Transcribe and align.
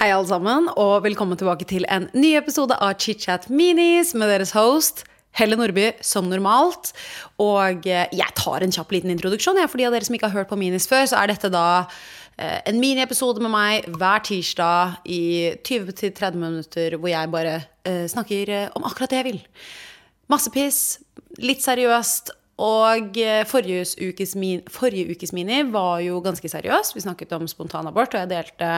Hei, 0.00 0.08
alle 0.14 0.24
sammen, 0.24 0.68
og 0.80 1.02
velkommen 1.04 1.36
tilbake 1.36 1.66
til 1.68 1.84
en 1.92 2.06
ny 2.16 2.30
episode 2.38 2.72
av 2.80 2.94
ChitChat 2.96 3.50
Minis 3.52 4.14
med 4.16 4.32
deres 4.32 4.54
host 4.56 5.02
Helle 5.36 5.58
Nordby, 5.60 5.90
som 6.00 6.30
normalt. 6.30 6.94
Og 7.36 7.84
eh, 7.84 8.08
jeg 8.16 8.36
tar 8.40 8.64
en 8.64 8.72
kjapp 8.72 8.94
liten 8.96 9.12
introduksjon. 9.12 9.60
For 9.68 9.76
de 9.76 9.86
av 9.90 9.92
dere 9.92 10.08
som 10.08 10.16
ikke 10.16 10.30
har 10.30 10.40
hørt 10.40 10.48
på 10.48 10.58
Minis 10.58 10.88
før, 10.88 11.04
så 11.10 11.20
er 11.20 11.34
dette 11.34 11.52
da 11.52 11.66
eh, 12.40 12.58
en 12.72 12.80
miniepisode 12.80 13.44
med 13.44 13.52
meg 13.52 13.92
hver 13.92 14.24
tirsdag 14.24 15.04
i 15.04 15.22
20-30 15.68 16.40
minutter 16.40 16.96
hvor 16.96 17.12
jeg 17.12 17.34
bare 17.36 17.54
eh, 17.84 18.06
snakker 18.08 18.56
om 18.72 18.88
akkurat 18.88 19.12
det 19.12 19.20
jeg 19.20 19.28
vil. 19.34 19.40
Masse 20.32 20.48
piss, 20.54 20.82
litt 21.44 21.60
seriøst. 21.60 22.32
Og 22.60 23.16
eh, 23.20 23.44
forrige 23.48 24.10
ukes, 24.10 24.34
min, 24.36 24.60
forrige 24.68 25.14
ukes 25.14 25.32
mini 25.36 25.62
var 25.72 26.02
jo 26.04 26.20
ganske 26.24 26.50
seriøs. 26.52 26.92
Vi 26.96 27.04
snakket 27.06 27.32
om 27.36 27.48
spontanabort, 27.48 28.12
og 28.12 28.20
jeg 28.20 28.32
delte 28.32 28.72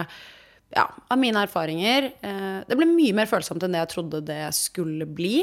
ja, 0.72 0.86
av 0.86 1.18
mine 1.20 1.42
erfaringer. 1.42 2.12
Eh, 2.22 2.60
det 2.68 2.78
ble 2.78 2.86
mye 2.88 3.16
mer 3.16 3.30
følsomt 3.30 3.64
enn 3.64 3.74
det 3.74 3.82
jeg 3.82 3.92
trodde 3.96 4.22
det 4.28 4.44
skulle 4.56 5.08
bli. 5.08 5.42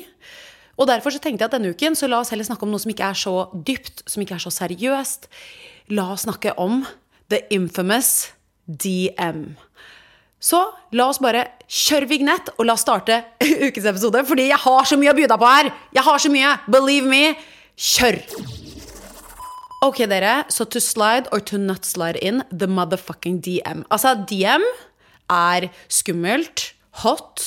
Og 0.80 0.88
derfor 0.88 1.12
så 1.12 1.20
tenkte 1.20 1.44
jeg 1.44 1.52
at 1.52 1.58
denne 1.58 1.74
uken 1.76 1.98
så 2.00 2.08
la 2.08 2.22
oss 2.24 2.32
heller 2.32 2.48
snakke 2.48 2.64
om 2.64 2.72
noe 2.72 2.80
som 2.80 2.94
ikke 2.94 3.12
er 3.12 3.20
så 3.20 3.36
dypt, 3.54 4.06
som 4.08 4.24
ikke 4.24 4.38
er 4.38 4.46
så 4.46 4.54
seriøst. 4.62 5.28
La 5.92 6.14
oss 6.14 6.24
snakke 6.24 6.56
om 6.62 6.86
the 7.30 7.44
infamous 7.52 8.30
DM. 8.66 9.58
Så 10.40 10.62
la 10.96 11.10
oss 11.12 11.20
bare 11.20 11.44
kjøre 11.68 12.08
vignett, 12.08 12.54
og 12.56 12.70
la 12.70 12.78
oss 12.78 12.86
starte 12.88 13.20
ukens 13.68 13.90
episode. 13.92 14.24
Fordi 14.24 14.48
jeg 14.48 14.64
har 14.64 14.88
så 14.88 14.98
mye 15.02 15.12
å 15.12 15.18
by 15.18 15.28
deg 15.28 15.42
på 15.42 15.50
her! 15.52 15.74
Jeg 16.00 16.08
har 16.08 16.22
så 16.24 16.32
mye! 16.32 16.58
Believe 16.72 17.12
me! 17.12 17.24
Kjør! 17.80 18.18
Ok, 19.86 20.02
dere. 20.12 20.34
Så 20.52 20.66
to 20.68 20.82
slide 20.84 21.30
or 21.32 21.40
to 21.40 21.58
not 21.58 21.86
slide 21.88 22.20
in 22.22 22.42
the 22.52 22.68
motherfucking 22.68 23.40
DM. 23.46 23.86
Altså, 23.90 24.12
DM 24.28 24.66
er 25.32 25.70
skummelt, 25.88 26.74
hot, 27.06 27.46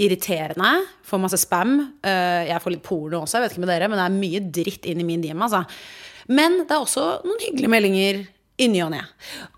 irriterende, 0.00 0.70
får 1.04 1.20
masse 1.20 1.40
spam. 1.42 1.74
Eh, 2.04 2.46
Jeg 2.48 2.62
får 2.64 2.74
litt 2.76 2.84
porno 2.86 3.20
også, 3.24 3.36
jeg 3.36 3.44
vet 3.44 3.56
ikke 3.56 3.64
med 3.66 3.72
dere, 3.74 3.88
men 3.92 4.00
det 4.00 4.06
er 4.06 4.16
mye 4.16 4.40
dritt 4.62 4.88
inn 4.88 5.02
i 5.02 5.06
min 5.08 5.20
DM, 5.24 5.42
altså. 5.44 5.64
Men 6.32 6.62
det 6.64 6.72
er 6.72 6.80
også 6.82 7.04
noen 7.26 7.44
hyggelige 7.44 7.70
meldinger 7.70 8.24
i 8.58 8.68
ny 8.72 8.80
og 8.86 8.90
ne. 8.96 9.02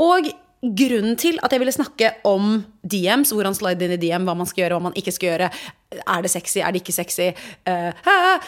Og 0.03 0.27
grunnen 0.59 1.15
til 1.21 1.39
at 1.47 1.53
jeg 1.55 1.63
ville 1.63 1.73
snakke 1.75 2.11
om 2.27 2.65
DMs, 2.83 3.31
hvordan 3.31 3.55
slide 3.55 3.87
inn 3.87 3.95
i 3.95 4.01
DM, 4.03 4.27
hva 4.27 4.35
man 4.37 4.49
skal 4.51 4.65
gjøre, 4.65 4.79
hva 4.81 4.89
man 4.91 4.99
ikke 4.99 5.15
skal 5.15 5.31
gjøre, 5.33 5.51
er 5.97 6.25
det 6.25 6.31
sexy, 6.33 6.61
er 6.61 6.73
det 6.73 6.83
ikke 6.83 6.97
sexy, 6.97 7.31
Uh, 7.69 7.93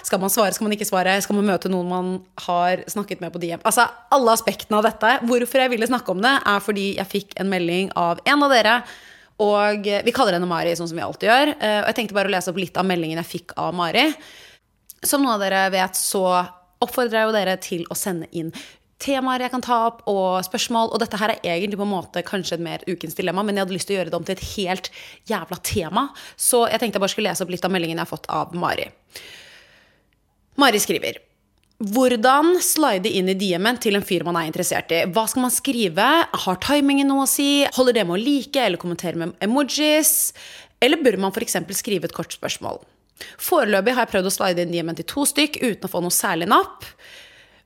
skal 0.07 0.21
man 0.21 0.33
svare, 0.33 0.53
skal 0.55 0.67
man 0.67 0.75
ikke 0.77 0.89
svare, 0.89 1.17
skal 1.25 1.37
man 1.39 1.49
møte 1.49 1.71
noen 1.73 1.89
man 1.89 2.11
har 2.47 2.83
snakket 2.91 3.21
med 3.21 3.33
på 3.33 3.41
DM, 3.43 3.63
altså 3.65 3.87
alle 4.13 4.35
aspektene 4.37 4.81
av 4.81 4.87
dette. 4.87 5.13
Hvorfor 5.29 5.63
jeg 5.63 5.73
ville 5.73 5.89
snakke 5.89 6.13
om 6.13 6.21
det, 6.25 6.35
er 6.53 6.61
fordi 6.65 6.87
jeg 6.99 7.11
fikk 7.11 7.35
en 7.41 7.51
melding 7.53 7.91
av 8.01 8.21
en 8.29 8.45
av 8.47 8.53
dere, 8.53 8.77
og 9.41 9.89
vi 10.05 10.13
kaller 10.13 10.37
henne 10.37 10.49
Mari, 10.49 10.75
sånn 10.77 10.91
som 10.91 11.01
vi 11.01 11.05
alltid 11.05 11.31
gjør. 11.31 11.55
Uh, 11.57 11.81
Og 11.81 11.91
jeg 11.91 11.99
tenkte 12.01 12.17
bare 12.19 12.31
å 12.31 12.35
lese 12.37 12.53
opp 12.53 12.61
litt 12.61 12.81
av 12.81 12.89
meldingen 12.89 13.23
jeg 13.23 13.33
fikk 13.33 13.57
av 13.61 13.77
Mari. 13.77 14.11
Som 15.01 15.25
noen 15.25 15.39
av 15.39 15.45
dere 15.45 15.65
vet, 15.73 15.97
så 15.97 16.25
oppfordrer 16.81 17.23
jeg 17.23 17.29
jo 17.29 17.37
dere 17.37 17.57
til 17.61 17.89
å 17.93 17.97
sende 17.97 18.29
inn 18.37 18.53
temaer 19.01 19.47
jeg 19.47 19.55
kan 19.55 19.65
ta 19.65 19.79
opp, 19.89 20.03
og 20.11 20.45
spørsmål. 20.47 20.93
Og 20.95 21.03
dette 21.03 21.19
her 21.21 21.35
er 21.37 21.55
egentlig 21.55 21.81
på 21.81 21.87
en 21.87 21.95
måte 21.95 22.25
kanskje 22.27 22.59
et 22.59 22.65
mer 22.65 22.85
ukens 22.89 23.17
dilemma, 23.19 23.45
men 23.47 23.57
jeg 23.57 23.67
hadde 23.67 23.79
lyst 23.79 23.91
til 23.91 23.97
å 23.97 24.01
gjøre 24.01 24.13
det 24.13 24.21
om 24.21 24.29
til 24.29 24.37
et 24.37 24.47
helt 24.53 24.93
jævla 25.31 25.59
tema. 25.67 26.07
Så 26.37 26.67
jeg 26.69 26.83
tenkte 26.83 27.01
jeg 27.01 27.07
bare 27.07 27.15
skulle 27.15 27.33
lese 27.33 27.47
opp 27.47 27.55
litt 27.55 27.67
av 27.67 27.75
meldingen 27.75 27.99
jeg 27.99 28.07
har 28.07 28.13
fått 28.13 28.31
av 28.33 28.55
Mari. 28.57 28.87
Mari 30.61 30.81
skriver 30.83 31.21
hvordan 31.81 32.59
slide 32.61 33.09
inn 33.09 33.31
i 33.33 33.35
DM-en 33.41 33.79
til 33.81 33.97
en 33.97 34.05
fyr 34.05 34.21
man 34.27 34.37
er 34.37 34.51
interessert 34.51 34.91
i? 34.93 34.99
Hva 35.09 35.23
skal 35.31 35.47
man 35.47 35.53
skrive? 35.55 36.09
Har 36.43 36.59
timingen 36.61 37.09
noe 37.09 37.25
å 37.25 37.31
si? 37.31 37.65
Holder 37.73 37.97
det 37.97 38.05
med 38.05 38.19
å 38.19 38.21
like 38.21 38.61
eller 38.61 38.81
kommentere 38.81 39.17
med 39.17 39.33
emojis? 39.41 40.35
Eller 40.85 41.01
bør 41.01 41.17
man 41.25 41.33
f.eks. 41.33 41.57
skrive 41.79 42.11
et 42.11 42.17
kort 42.17 42.37
spørsmål? 42.37 42.83
Foreløpig 43.41 43.95
har 43.97 44.05
jeg 44.05 44.13
prøvd 44.13 44.29
å 44.29 44.35
slide 44.35 44.65
inn 44.65 44.75
DM-en 44.75 44.99
til 45.01 45.09
to 45.09 45.25
stykk 45.29 45.57
uten 45.63 45.89
å 45.89 45.93
få 45.93 46.05
noe 46.05 46.13
særlig 46.13 46.51
napp. 46.53 46.85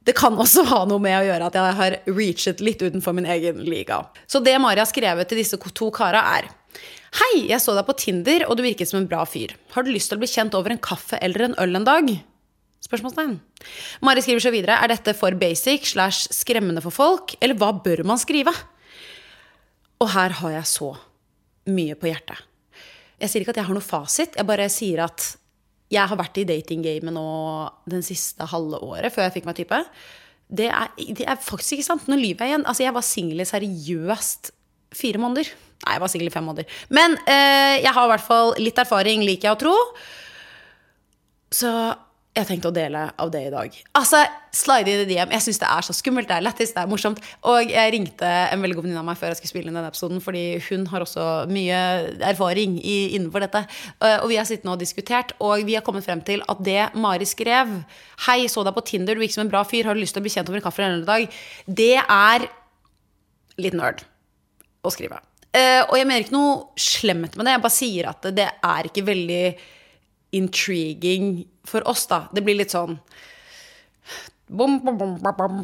Det 0.04 0.12
kan 0.16 0.36
også 0.36 0.66
ha 0.68 0.82
noe 0.88 1.00
med 1.00 1.16
å 1.16 1.24
gjøre 1.24 1.46
at 1.48 1.56
jeg 1.56 1.76
har 1.78 1.96
reachet 2.10 2.60
litt 2.64 2.82
utenfor 2.84 3.16
min 3.16 3.28
egen 3.30 3.62
liga. 3.64 4.02
Så 4.28 4.42
det 4.44 4.56
Mari 4.60 4.82
har 4.82 4.90
skrevet 4.90 5.30
til 5.30 5.40
disse 5.40 5.56
to 5.56 5.88
kara, 5.94 6.20
er 6.36 6.50
Hei, 7.14 7.44
jeg 7.46 7.62
så 7.62 7.76
deg 7.76 7.86
på 7.86 7.94
Tinder, 7.94 8.42
og 8.50 8.58
du 8.58 8.64
virket 8.64 8.90
som 8.90 8.98
en 8.98 9.06
bra 9.06 9.20
fyr. 9.28 9.52
Har 9.70 9.86
du 9.86 9.92
lyst 9.94 10.10
til 10.10 10.18
å 10.18 10.22
bli 10.22 10.28
kjent 10.28 10.56
over 10.58 10.74
en 10.74 10.80
kaffe 10.82 11.20
eller 11.22 11.46
en 11.46 11.54
øl 11.62 11.78
en 11.78 11.86
dag? 11.86 12.08
Spørsmålstegn. 12.82 13.36
Mari 14.04 14.24
skriver 14.24 14.42
så 14.42 14.50
videre. 14.52 14.80
Er 14.82 14.90
dette 14.90 15.14
for 15.16 15.36
basic 15.38 15.86
slash 15.92 16.26
skremmende 16.34 16.82
for 16.84 16.92
folk, 16.92 17.36
eller 17.40 17.56
hva 17.60 17.70
bør 17.86 18.02
man 18.10 18.18
skrive? 18.20 18.52
Og 20.02 20.10
her 20.10 20.34
har 20.40 20.56
jeg 20.58 20.72
så 20.72 20.90
mye 21.70 21.94
på 21.96 22.10
hjertet. 22.10 22.42
Jeg 23.22 23.30
sier 23.30 23.44
ikke 23.44 23.54
at 23.54 23.62
jeg 23.62 23.70
har 23.70 23.78
noe 23.78 23.86
fasit, 23.86 24.34
jeg 24.36 24.50
bare 24.50 24.66
sier 24.72 25.06
at 25.06 25.30
jeg 25.94 26.10
har 26.10 26.18
vært 26.18 26.40
i 26.42 26.46
datinggamet 26.48 27.14
nå 27.14 27.28
den 27.90 28.04
siste 28.06 28.46
halve 28.50 28.80
året 28.84 29.14
før 29.14 29.28
jeg 29.28 29.38
fikk 29.38 29.48
meg 29.48 29.58
type. 29.60 29.80
Det 30.54 30.68
er, 30.68 30.90
det 31.16 31.26
er 31.26 31.40
faktisk 31.40 31.78
ikke 31.78 31.86
sant. 31.86 32.08
Nå 32.10 32.18
lyver 32.20 32.44
jeg 32.44 32.52
igjen. 32.54 32.66
Altså, 32.68 32.84
jeg 32.84 32.96
var 32.96 33.06
singel 33.06 33.42
i 33.42 33.48
seriøst 33.48 34.52
fire 34.94 35.22
måneder. 35.22 35.48
Nei, 35.84 35.96
jeg 35.96 36.02
var 36.04 36.12
singel 36.12 36.30
i 36.30 36.34
fem 36.34 36.46
måneder. 36.46 36.82
Men 36.94 37.16
eh, 37.24 37.80
jeg 37.82 37.92
har 37.92 38.06
i 38.06 38.12
hvert 38.12 38.26
fall 38.26 38.54
litt 38.60 38.78
erfaring, 38.80 39.24
liker 39.26 39.50
jeg 39.50 39.56
å 39.56 39.62
tro. 39.64 39.74
Så 41.54 41.70
jeg 42.34 42.48
tenkte 42.48 42.66
å 42.66 42.74
dele 42.74 43.00
av 43.22 43.28
det 43.30 43.44
i 43.46 43.50
dag. 43.52 43.74
Altså, 43.94 44.24
slide 44.54 44.90
in 44.90 45.00
the 45.00 45.06
DM. 45.06 45.30
Jeg 45.36 45.44
syns 45.44 45.60
det 45.62 45.68
er 45.70 45.86
så 45.86 45.94
skummelt, 45.94 46.26
det 46.26 46.34
er 46.34 46.42
lættis, 46.42 46.72
det 46.74 46.80
er 46.82 46.88
morsomt. 46.90 47.20
Og 47.46 47.70
jeg 47.70 47.92
ringte 47.94 48.26
en 48.26 48.64
veldig 48.64 48.74
god 48.74 48.86
venninne 48.88 49.02
av 49.04 49.06
meg 49.06 49.20
før 49.20 49.30
jeg 49.30 49.38
skulle 49.38 49.52
spille 49.52 49.70
inn 49.70 49.78
denne 49.78 49.90
episoden, 49.92 50.18
fordi 50.24 50.42
hun 50.66 50.88
har 50.90 51.04
også 51.04 51.26
mye 51.54 51.78
erfaring 52.26 52.74
i, 52.80 52.96
innenfor 53.14 53.44
dette. 53.46 53.62
Eh, 54.00 54.16
Og 54.18 54.32
vi 54.32 54.40
har 54.40 54.48
sittet 54.50 54.66
nå 54.66 54.74
og 54.74 54.82
diskutert, 54.82 55.36
og 55.38 55.62
vi 55.68 55.78
har 55.78 55.86
kommet 55.86 56.06
frem 56.08 56.24
til 56.26 56.42
at 56.50 56.64
det 56.66 56.88
Mari 56.98 57.28
skrev 57.28 57.76
Hei, 58.26 58.40
så 58.50 58.66
deg 58.66 58.74
på 58.74 58.86
Tinder, 58.90 59.14
du 59.14 59.22
virker 59.22 59.38
som 59.38 59.46
en 59.46 59.54
bra 59.54 59.62
fyr, 59.68 59.86
har 59.86 59.94
du 59.94 60.02
lyst 60.02 60.18
til 60.18 60.24
å 60.24 60.26
bli 60.26 60.34
kjent 60.34 60.50
over 60.50 60.58
en 60.58 60.66
kaffe 60.66 60.82
en 60.82 61.06
dag? 61.06 61.30
Det 61.70 61.94
er 62.02 62.48
litt 63.62 63.78
nerd 63.78 64.02
å 64.82 64.90
skrive. 64.90 65.22
Eh, 65.54 65.86
og 65.86 65.94
jeg 66.00 66.10
mener 66.10 66.26
ikke 66.26 66.34
noe 66.34 66.82
slemt 66.82 67.38
med 67.38 67.46
det, 67.46 67.54
jeg 67.54 67.66
bare 67.70 67.78
sier 67.78 68.10
at 68.10 68.30
det 68.34 68.50
er 68.58 68.90
ikke 68.90 69.06
veldig 69.06 69.42
intriguing 70.34 71.44
for 71.68 71.86
oss, 71.88 72.06
da. 72.10 72.24
Det 72.34 72.44
blir 72.44 72.58
litt 72.58 72.74
sånn 72.74 72.98
bom, 74.46 74.78
bom, 74.80 74.96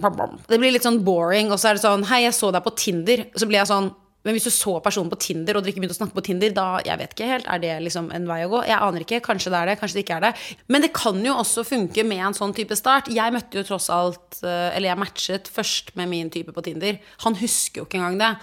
bom. 0.00 0.36
Det 0.48 0.58
blir 0.58 0.72
litt 0.74 0.86
sånn 0.86 1.02
boring, 1.04 1.50
og 1.52 1.60
så 1.60 1.70
er 1.70 1.78
det 1.78 1.84
sånn 1.84 2.06
Hei, 2.10 2.24
jeg 2.26 2.36
så 2.36 2.52
deg 2.54 2.64
på 2.64 2.72
Tinder. 2.78 3.26
Så 3.36 3.48
blir 3.48 3.60
jeg 3.60 3.70
sånn 3.70 3.90
Men 4.20 4.34
hvis 4.36 4.44
du 4.44 4.52
så 4.52 4.74
personen 4.84 5.08
på 5.08 5.16
Tinder, 5.16 5.56
og 5.56 5.62
dere 5.64 5.72
ikke 5.72 5.80
begynte 5.80 5.94
å 5.94 6.00
snakke 6.02 6.16
på 6.18 6.24
Tinder, 6.26 6.50
da 6.52 6.66
Jeg 6.84 7.00
vet 7.00 7.14
ikke 7.14 7.28
helt. 7.30 7.46
Er 7.48 7.60
det 7.62 7.74
liksom 7.86 8.10
en 8.12 8.26
vei 8.28 8.42
å 8.44 8.50
gå? 8.52 8.62
Jeg 8.68 8.76
aner 8.76 9.04
ikke. 9.06 9.22
Kanskje 9.24 9.52
det 9.52 9.60
er 9.60 9.70
det, 9.70 9.76
kanskje 9.80 9.96
det 9.96 10.04
ikke 10.04 10.18
er 10.18 10.26
det. 10.26 10.32
Men 10.68 10.84
det 10.84 10.90
kan 10.96 11.20
jo 11.24 11.36
også 11.40 11.64
funke 11.64 12.04
med 12.04 12.24
en 12.26 12.36
sånn 12.36 12.52
type 12.56 12.76
start. 12.76 13.08
Jeg 13.12 13.32
møtte 13.32 13.60
jo 13.60 13.64
tross 13.68 13.88
alt 13.94 14.42
eh, 14.44 14.74
Eller 14.74 14.92
jeg 14.92 15.00
matchet 15.00 15.48
først 15.48 15.94
med 15.96 16.12
min 16.12 16.32
type 16.32 16.52
på 16.52 16.66
Tinder. 16.68 17.00
Han 17.24 17.38
husker 17.40 17.80
jo 17.80 17.88
ikke 17.88 18.00
engang 18.02 18.20
det. 18.20 18.34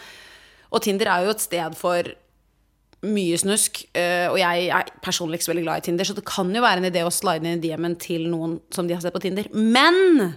Og 0.74 0.82
Tinder 0.84 1.14
er 1.14 1.28
jo 1.28 1.36
et 1.36 1.46
sted 1.46 1.78
for 1.78 2.10
mye 3.14 3.38
snusk. 3.40 3.86
eh, 3.98 4.28
Og 4.32 4.38
jeg 4.42 4.68
er 4.74 4.92
personlig 5.04 5.40
ikke 5.40 5.48
så 5.48 5.54
veldig 5.54 5.64
glad 5.68 5.82
i 5.82 5.86
Tinder, 5.88 6.06
så 6.10 6.16
det 6.18 6.26
kan 6.28 6.52
jo 6.54 6.62
være 6.66 6.84
en 6.84 6.90
idé 6.92 7.04
å 7.08 7.14
slide 7.14 7.44
inn 7.46 7.58
i 7.58 7.64
DM-en 7.68 7.96
til 8.02 8.28
noen 8.32 8.60
som 8.74 8.88
de 8.88 8.94
har 8.98 9.02
sett 9.04 9.16
på 9.16 9.22
Tinder. 9.24 9.48
Men 9.54 10.36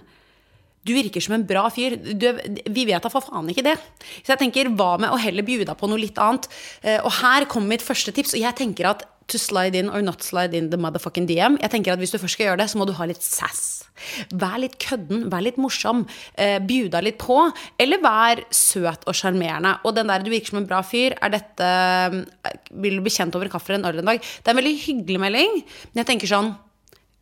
du 0.83 0.93
virker 0.97 1.21
som 1.21 1.35
en 1.37 1.45
bra 1.45 1.67
fyr. 1.69 1.93
Du, 2.17 2.27
vi 2.73 2.85
vet 2.89 3.03
da 3.03 3.09
for 3.13 3.21
faen 3.21 3.49
ikke 3.53 3.65
det. 3.67 3.75
Så 4.23 4.33
jeg 4.33 4.39
tenker, 4.47 4.71
hva 4.73 4.95
med 4.99 5.13
å 5.13 5.19
heller 5.21 5.45
bjude 5.45 5.67
deg 5.69 5.77
på 5.77 5.89
noe 5.91 6.01
litt 6.01 6.17
annet? 6.17 6.47
Eh, 6.81 6.97
Og 7.05 7.11
her 7.21 7.45
kommer 7.45 7.75
mitt 7.75 7.85
første 7.85 8.11
tips, 8.15 8.33
og 8.33 8.41
jeg 8.41 8.57
tenker 8.57 8.89
at 8.89 9.05
to 9.31 9.39
slide 9.39 9.77
in 9.77 9.89
or 9.89 10.01
not 10.05 10.23
slide 10.23 10.57
in 10.57 10.69
the 10.71 10.79
motherfucking 10.79 11.27
DM. 11.29 11.57
Jeg 11.61 11.71
tenker 11.73 11.93
at 11.93 12.01
Hvis 12.01 12.13
du 12.13 12.19
først 12.19 12.37
skal 12.37 12.51
gjøre 12.51 12.61
det, 12.63 12.69
så 12.71 12.79
må 12.79 12.87
du 12.87 12.93
ha 12.97 13.07
litt 13.09 13.23
sass. 13.23 13.85
Vær 14.33 14.59
litt 14.61 14.77
kødden, 14.81 15.27
vær 15.31 15.45
litt 15.45 15.59
morsom. 15.61 16.03
Eh, 16.35 16.59
Bjud 16.59 16.91
deg 16.95 17.05
litt 17.05 17.19
på. 17.21 17.37
Eller 17.81 18.01
vær 18.03 18.43
søt 18.51 19.07
og 19.07 19.17
sjarmerende. 19.17 19.77
Og 19.85 19.95
den 19.95 20.07
der 20.07 20.19
'du 20.19 20.31
virker 20.31 20.53
som 20.53 20.61
en 20.61 20.67
bra 20.67 20.81
fyr', 20.81 21.17
er 21.21 21.29
dette 21.29 21.63
eh, 21.63 22.53
Vil 22.71 22.97
du 22.97 23.01
bli 23.01 23.11
kjent 23.11 23.35
over 23.35 23.49
kaffe 23.49 23.73
en 23.73 23.85
øl 23.85 23.99
en 23.99 24.05
dag? 24.05 24.19
Det 24.19 24.47
er 24.47 24.51
en 24.55 24.63
veldig 24.63 24.77
hyggelig 24.85 25.19
melding, 25.19 25.51
men 25.93 26.05
jeg 26.05 26.07
tenker 26.07 26.27
sånn 26.27 26.55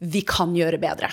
Vi 0.02 0.22
kan 0.22 0.56
gjøre 0.56 0.80
bedre. 0.80 1.10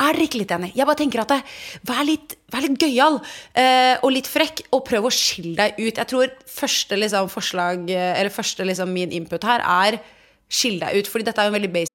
Er 0.00 0.16
dere 0.16 0.24
ikke 0.24 0.40
litt 0.40 0.52
enig? 0.54 0.70
Jeg 0.78 0.86
bare 0.88 0.96
tenker 0.96 1.20
at 1.20 1.32
det, 1.34 1.40
Vær 1.84 2.06
litt, 2.08 2.36
vær 2.52 2.64
litt 2.64 2.80
gøyal 2.80 3.18
eh, 3.52 3.98
og 4.00 4.14
litt 4.14 4.28
frekk, 4.30 4.64
og 4.72 4.86
prøv 4.88 5.08
å 5.08 5.12
skille 5.12 5.56
deg 5.58 5.76
ut. 5.76 5.98
Jeg 5.98 6.08
tror 6.08 6.32
første 6.48 6.96
liksom, 6.96 7.28
forslag, 7.28 7.84
eh, 7.92 8.14
eller 8.16 8.32
første 8.32 8.64
liksom, 8.64 8.92
min 8.96 9.12
input 9.12 9.44
her 9.44 9.60
er 9.60 10.00
deg 10.80 10.98
ut. 10.98 11.06
Fordi 11.06 11.24
dette 11.24 11.38
er 11.40 11.50
jo 11.50 11.56
veldig 11.58 11.72
basic 11.72 11.90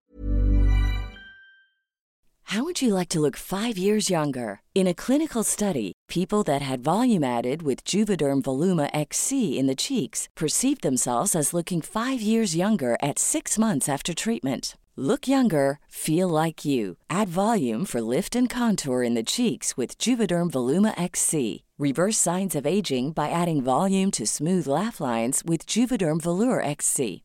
How 2.49 2.63
would 2.63 2.81
you 2.81 2.93
like 2.93 3.09
to 3.09 3.19
look 3.19 3.35
five 3.35 3.75
years 3.75 4.09
younger? 4.09 4.61
In 4.75 4.87
a 4.87 4.93
clinical 4.93 5.43
study, 5.43 5.93
people 6.07 6.41
that 6.43 6.61
had 6.61 6.83
volume 6.83 7.23
added 7.23 7.63
with 7.63 7.83
Juvederm 7.83 8.43
Voluma 8.43 8.89
XC 8.93 9.57
in 9.57 9.65
the 9.65 9.75
cheeks 9.75 10.29
perceived 10.35 10.81
themselves 10.81 11.35
as 11.35 11.53
looking 11.53 11.81
five 11.81 12.21
years 12.21 12.55
younger 12.55 12.97
at 13.01 13.19
six 13.19 13.57
months 13.57 13.89
after 13.89 14.13
treatment. 14.13 14.77
Look 14.95 15.27
younger, 15.27 15.79
feel 15.89 16.29
like 16.29 16.63
you. 16.63 16.95
Add 17.09 17.27
volume 17.27 17.83
for 17.83 17.99
lift 17.99 18.35
and 18.37 18.49
contour 18.49 19.03
in 19.03 19.15
the 19.15 19.23
cheeks 19.23 19.75
with 19.75 19.97
Juvederm 19.97 20.49
Voluma 20.51 20.93
XC. 20.97 21.63
Reverse 21.77 22.17
signs 22.17 22.55
of 22.55 22.65
aging 22.65 23.11
by 23.11 23.31
adding 23.31 23.61
volume 23.61 24.11
to 24.11 24.25
smooth 24.25 24.65
laugh 24.65 25.01
lines 25.01 25.41
with 25.43 25.65
Juvederm 25.65 26.21
Volure 26.21 26.63
XC. 26.63 27.24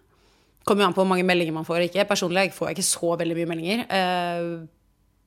Kommer 0.67 0.85
jo 0.85 0.91
an 0.91 0.93
på 0.95 1.01
hvor 1.01 1.09
mange 1.09 1.25
meldinger 1.25 1.55
man 1.55 1.65
får. 1.65 1.87
ikke. 1.87 2.05
Personlig 2.09 2.51
får 2.53 2.69
jeg 2.69 2.77
ikke 2.77 2.91
så 2.91 3.15
veldig 3.17 3.37
mye 3.39 3.49
meldinger. 3.49 3.83
Eh, 3.89 4.69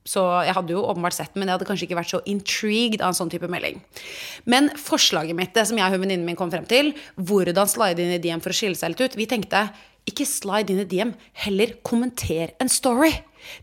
så 0.05 0.21
jeg 0.45 0.53
hadde 0.53 0.75
jo 0.75 0.83
åpenbart 0.85 1.17
sett 1.17 1.33
den, 1.33 1.41
men 1.41 1.49
jeg 1.49 1.57
hadde 1.57 1.67
kanskje 1.67 1.87
ikke 1.87 1.97
vært 1.97 2.11
så 2.13 2.21
intrigued 2.29 3.01
av 3.01 3.09
en 3.09 3.17
sånn 3.17 3.31
type 3.33 3.49
melding. 3.49 3.79
Men 4.45 4.69
forslaget 4.77 5.37
mitt, 5.37 5.55
det 5.57 5.65
som 5.65 5.79
jeg 5.81 5.89
og 5.89 6.03
venninnen 6.03 6.27
min 6.27 6.37
kom 6.37 6.53
frem 6.53 6.67
til, 6.69 6.93
hvordan 7.17 7.71
slide 7.71 8.03
inn 8.03 8.13
i 8.13 8.21
DM 8.21 8.43
for 8.43 8.53
å 8.53 8.57
skille 8.57 8.77
seg 8.77 8.93
litt 8.93 9.01
ut 9.01 9.17
Vi 9.17 9.25
tenkte 9.31 9.65
ikke 10.05 10.27
slide 10.29 10.69
inn 10.69 10.83
i 10.83 10.89
DM, 10.89 11.15
heller 11.41 11.73
kommenter 11.81 12.53
en 12.61 12.69
story. 12.69 13.09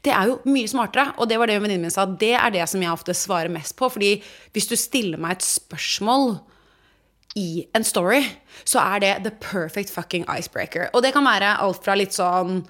Det 0.02 0.10
er 0.14 0.32
jo 0.32 0.40
mye 0.50 0.70
smartere, 0.70 1.12
og 1.22 1.30
det 1.30 1.38
var 1.38 1.50
det 1.50 1.60
venninnen 1.62 1.86
min 1.86 1.94
sa. 1.94 2.06
Det 2.06 2.34
er 2.34 2.54
det 2.54 2.66
som 2.70 2.82
jeg 2.82 2.90
ofte 2.90 3.14
svarer 3.14 3.52
mest 3.52 3.76
på. 3.78 3.86
fordi 3.86 4.16
hvis 4.50 4.66
du 4.66 4.75
stiller 4.75 5.22
meg 5.22 5.38
et 5.38 5.46
spørsmål 5.46 6.40
i 7.38 7.64
en 7.76 7.84
story, 7.87 8.23
så 8.69 8.82
er 8.82 9.02
det 9.02 9.12
the 9.25 9.32
perfect 9.43 9.93
fucking 9.93 10.26
icebreaker. 10.29 10.90
Og 10.93 11.05
det 11.05 11.14
kan 11.14 11.25
være 11.26 11.56
alt 11.64 11.84
fra 11.84 11.96
litt 11.99 12.17
sånn 12.17 12.62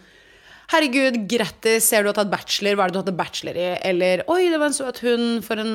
Herregud, 0.72 1.18
grattis, 1.28 1.84
ser 1.84 2.00
du 2.00 2.08
har 2.08 2.14
tatt 2.16 2.30
bachelor, 2.32 2.78
hva 2.78 2.86
er 2.86 2.92
det 2.92 2.94
du 2.94 2.98
har 3.02 3.08
tatt 3.10 3.18
bachelor 3.18 3.58
i? 3.60 3.66
Eller 3.84 4.22
oi, 4.32 4.46
det 4.48 4.56
var 4.56 4.70
en 4.70 4.76
søt 4.76 5.02
hund, 5.04 5.42
for 5.44 5.60
en 5.60 5.74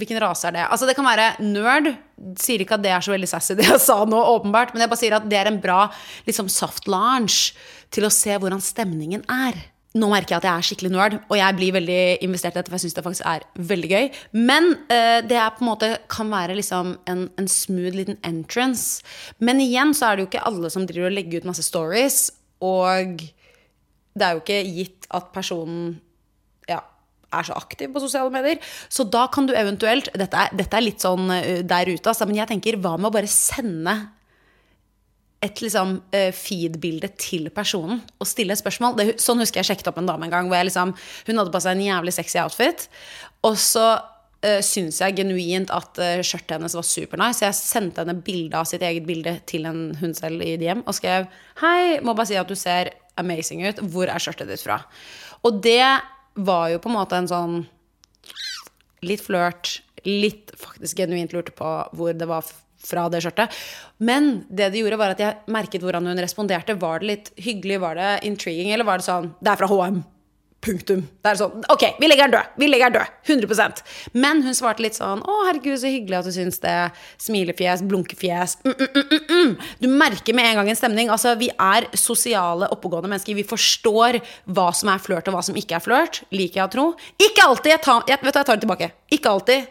Hvilken 0.00 0.18
rase 0.22 0.48
er 0.48 0.56
det? 0.56 0.64
Altså, 0.64 0.88
det 0.88 0.96
kan 0.96 1.06
være 1.06 1.28
nerd. 1.44 1.90
Sier 2.40 2.64
ikke 2.64 2.78
at 2.78 2.82
det 2.82 2.90
er 2.90 3.04
så 3.04 3.12
veldig 3.12 3.28
sassy, 3.28 3.54
det 3.58 3.68
jeg 3.68 3.82
sa 3.84 4.00
nå, 4.08 4.18
åpenbart, 4.32 4.72
men 4.72 4.82
jeg 4.82 4.90
bare 4.90 5.02
sier 5.04 5.14
at 5.18 5.28
det 5.30 5.38
er 5.38 5.52
en 5.52 5.60
bra 5.62 5.84
liksom, 6.26 6.50
soft 6.50 6.90
launch 6.90 7.52
til 7.94 8.08
å 8.08 8.10
se 8.10 8.34
hvordan 8.34 8.64
stemningen 8.64 9.22
er. 9.30 9.60
Nå 9.92 10.08
merker 10.08 10.32
jeg 10.32 10.40
at 10.40 10.46
jeg 10.46 10.56
er 10.56 10.64
skikkelig 10.64 10.90
nerd, 10.94 11.14
og 11.28 11.34
jeg 11.36 11.56
blir 11.58 11.74
veldig 11.76 12.02
investert 12.24 12.54
i 12.54 12.58
dette, 12.60 12.70
for 12.72 12.78
jeg 12.78 12.86
syns 12.86 12.94
det 12.96 13.02
faktisk 13.04 13.26
er 13.28 13.42
veldig 13.72 13.90
gøy. 13.90 14.06
Men 14.40 14.70
uh, 14.88 15.18
det 15.28 15.36
er 15.36 15.50
på 15.52 15.60
en 15.64 15.68
måte 15.68 15.90
kan 16.12 16.30
være 16.32 16.56
liksom 16.56 16.94
en, 17.12 17.26
en, 17.36 17.50
smooth 17.50 17.98
liten 17.98 18.16
entrance. 18.24 19.04
Men 19.36 19.60
igjen 19.60 19.92
så 19.96 20.08
er 20.08 20.16
det 20.16 20.24
jo 20.24 20.30
ikke 20.30 20.46
alle 20.48 20.70
som 20.72 20.86
driver 20.88 21.10
og 21.10 21.18
legger 21.18 21.42
ut 21.42 21.50
masse 21.50 21.66
stories, 21.66 22.24
og 22.64 23.20
det 23.20 24.24
er 24.24 24.32
jo 24.32 24.40
ikke 24.40 24.62
gitt 24.78 25.10
at 25.12 25.28
personen 25.34 25.98
ja, 26.70 26.80
er 27.28 27.50
så 27.50 27.58
aktiv 27.60 27.92
på 27.92 28.00
sosiale 28.00 28.32
medier. 28.32 28.64
Så 28.88 29.04
da 29.04 29.26
kan 29.32 29.44
du 29.48 29.52
eventuelt 29.52 30.08
Dette 30.16 30.46
er, 30.46 30.56
dette 30.56 30.78
er 30.78 30.88
litt 30.88 31.04
sånn 31.04 31.28
uh, 31.28 31.60
der 31.60 31.92
ute, 31.92 32.06
altså, 32.08 32.24
men 32.24 32.40
jeg 32.40 32.48
tenker 32.54 32.80
hva 32.80 32.96
med 32.96 33.12
å 33.12 33.16
bare 33.20 33.28
sende 33.28 33.98
et 35.42 35.60
liksom, 35.64 35.96
uh, 36.14 36.30
feed-bilde 36.36 37.10
til 37.20 37.50
personen 37.54 38.00
og 38.22 38.28
stille 38.30 38.54
et 38.54 38.60
spørsmål. 38.60 38.96
Det, 38.98 39.06
sånn 39.22 39.42
husker 39.42 39.60
jeg 39.60 39.72
sjekket 39.72 39.90
opp 39.90 39.98
en 39.98 40.08
dame 40.08 40.28
en 40.28 40.34
gang. 40.34 40.48
hvor 40.48 40.60
jeg 40.60 40.70
liksom, 40.70 40.94
Hun 41.26 41.40
hadde 41.40 41.54
på 41.54 41.62
seg 41.64 41.76
en 41.76 41.86
jævlig 41.88 42.14
sexy 42.14 42.38
outfit. 42.42 42.86
Og 43.42 43.58
så 43.58 43.86
uh, 43.98 44.60
syns 44.62 45.00
jeg 45.02 45.18
genuint 45.18 45.72
at 45.74 45.98
uh, 45.98 46.22
skjørtet 46.22 46.56
hennes 46.56 46.78
var 46.78 46.86
supernice. 46.86 47.44
Jeg 47.44 47.58
sendte 47.58 48.04
henne 48.04 48.22
bilde 48.22 48.58
av 48.58 48.70
sitt 48.70 48.86
eget 48.86 49.06
bilde 49.08 49.38
til 49.50 49.66
en 49.66 49.84
hun 49.98 50.14
selv 50.18 50.46
i 50.46 50.54
DM 50.60 50.84
og 50.86 50.96
skrev 50.98 51.28
Hei, 51.62 51.98
må 52.00 52.14
bare 52.14 52.30
si 52.30 52.38
at 52.38 52.50
du 52.50 52.56
ser 52.58 52.94
amazing 53.20 53.66
ut. 53.66 53.82
Hvor 53.92 54.08
er 54.08 54.22
skjørtet 54.22 54.50
ditt 54.50 54.62
fra? 54.62 54.82
Og 55.42 55.58
det 55.64 55.82
var 56.38 56.68
jo 56.72 56.80
på 56.80 56.88
en 56.88 56.96
måte 56.96 57.18
en 57.18 57.28
sånn 57.28 57.62
litt 59.02 59.22
flørt, 59.24 59.80
litt 60.06 60.52
faktisk 60.58 61.02
genuint 61.02 61.34
lurte 61.34 61.54
på 61.54 61.72
hvor 61.98 62.14
det 62.14 62.28
var 62.30 62.46
fra 62.86 63.08
det 63.12 63.22
skjørtet. 63.24 63.60
Men 64.02 64.32
det 64.48 64.72
det 64.72 64.82
gjorde, 64.82 65.00
var 65.00 65.14
at 65.14 65.22
jeg 65.22 65.52
merket 65.52 65.84
hvordan 65.84 66.08
hun 66.10 66.22
responderte. 66.22 66.78
Var 66.78 67.02
det 67.02 67.10
litt 67.10 67.30
hyggelig, 67.40 67.82
var 67.82 67.98
det 67.98 68.14
intriguing, 68.28 68.72
eller 68.72 68.88
var 68.88 69.02
det 69.02 69.08
sånn 69.08 69.34
Det 69.40 69.52
er 69.52 69.62
fra 69.62 69.70
HM. 69.70 70.02
Punktum. 70.62 71.00
Det 71.18 71.26
er 71.26 71.38
sånn 71.40 71.64
Ok, 71.72 71.82
vi 71.98 72.06
legger 72.06 72.28
den 72.28 72.36
død! 72.36 72.50
Vi 72.60 72.66
legger 72.68 72.92
den 72.92 73.00
død! 73.00 73.48
100 73.50 73.82
Men 74.14 74.44
hun 74.44 74.54
svarte 74.54 74.84
litt 74.84 74.94
sånn 74.94 75.24
Å, 75.26 75.38
herregud, 75.48 75.74
så 75.82 75.90
hyggelig 75.90 76.20
at 76.20 76.28
du 76.28 76.34
syns 76.34 76.62
det. 76.62 76.74
Smilefjes, 77.22 77.82
blunkefjes. 77.90 78.54
Mm, 78.62 78.76
mm, 78.78 78.92
mm, 78.94 79.08
mm, 79.10 79.24
mm. 79.32 79.52
du 79.82 79.88
merker 79.90 80.38
med 80.38 80.46
en 80.46 80.60
gang 80.60 80.70
en 80.70 80.78
stemning. 80.78 81.10
Altså, 81.10 81.34
vi 81.40 81.50
er 81.50 81.88
sosiale, 81.98 82.70
oppegående 82.74 83.10
mennesker. 83.10 83.38
Vi 83.40 83.46
forstår 83.48 84.20
hva 84.54 84.68
som 84.76 84.92
er 84.94 85.02
flørt, 85.02 85.26
og 85.26 85.34
hva 85.36 85.42
som 85.42 85.58
ikke 85.58 85.80
er 85.80 85.84
flørt. 85.84 86.22
Liker 86.30 86.62
jeg 86.62 86.68
å 86.68 86.72
tro. 86.76 86.88
Ikke 87.18 87.48
alltid! 87.48 87.74
Jeg, 87.74 87.84
tar, 87.88 88.06
jeg, 88.06 88.22
vet 88.22 88.30
du, 88.30 88.38
jeg 88.38 88.50
tar 88.52 88.60
det 88.60 88.66
tilbake. 88.68 88.92
Ikke 89.18 89.34
alltid. 89.34 89.70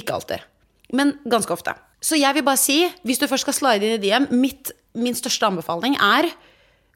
Ikke 0.00 0.16
alltid. 0.16 0.48
Men 0.96 1.16
ganske 1.28 1.60
ofte. 1.60 1.76
Så 2.02 2.18
jeg 2.18 2.34
vil 2.34 2.46
bare 2.46 2.60
si, 2.60 2.80
hvis 3.06 3.20
du 3.20 3.28
først 3.30 3.46
skal 3.46 3.54
slide 3.56 3.86
inn 3.86 3.98
i 3.98 4.02
DM, 4.02 4.26
mitt, 4.34 4.72
min 4.98 5.14
største 5.16 5.46
anbefaling 5.46 5.94
er 6.02 6.32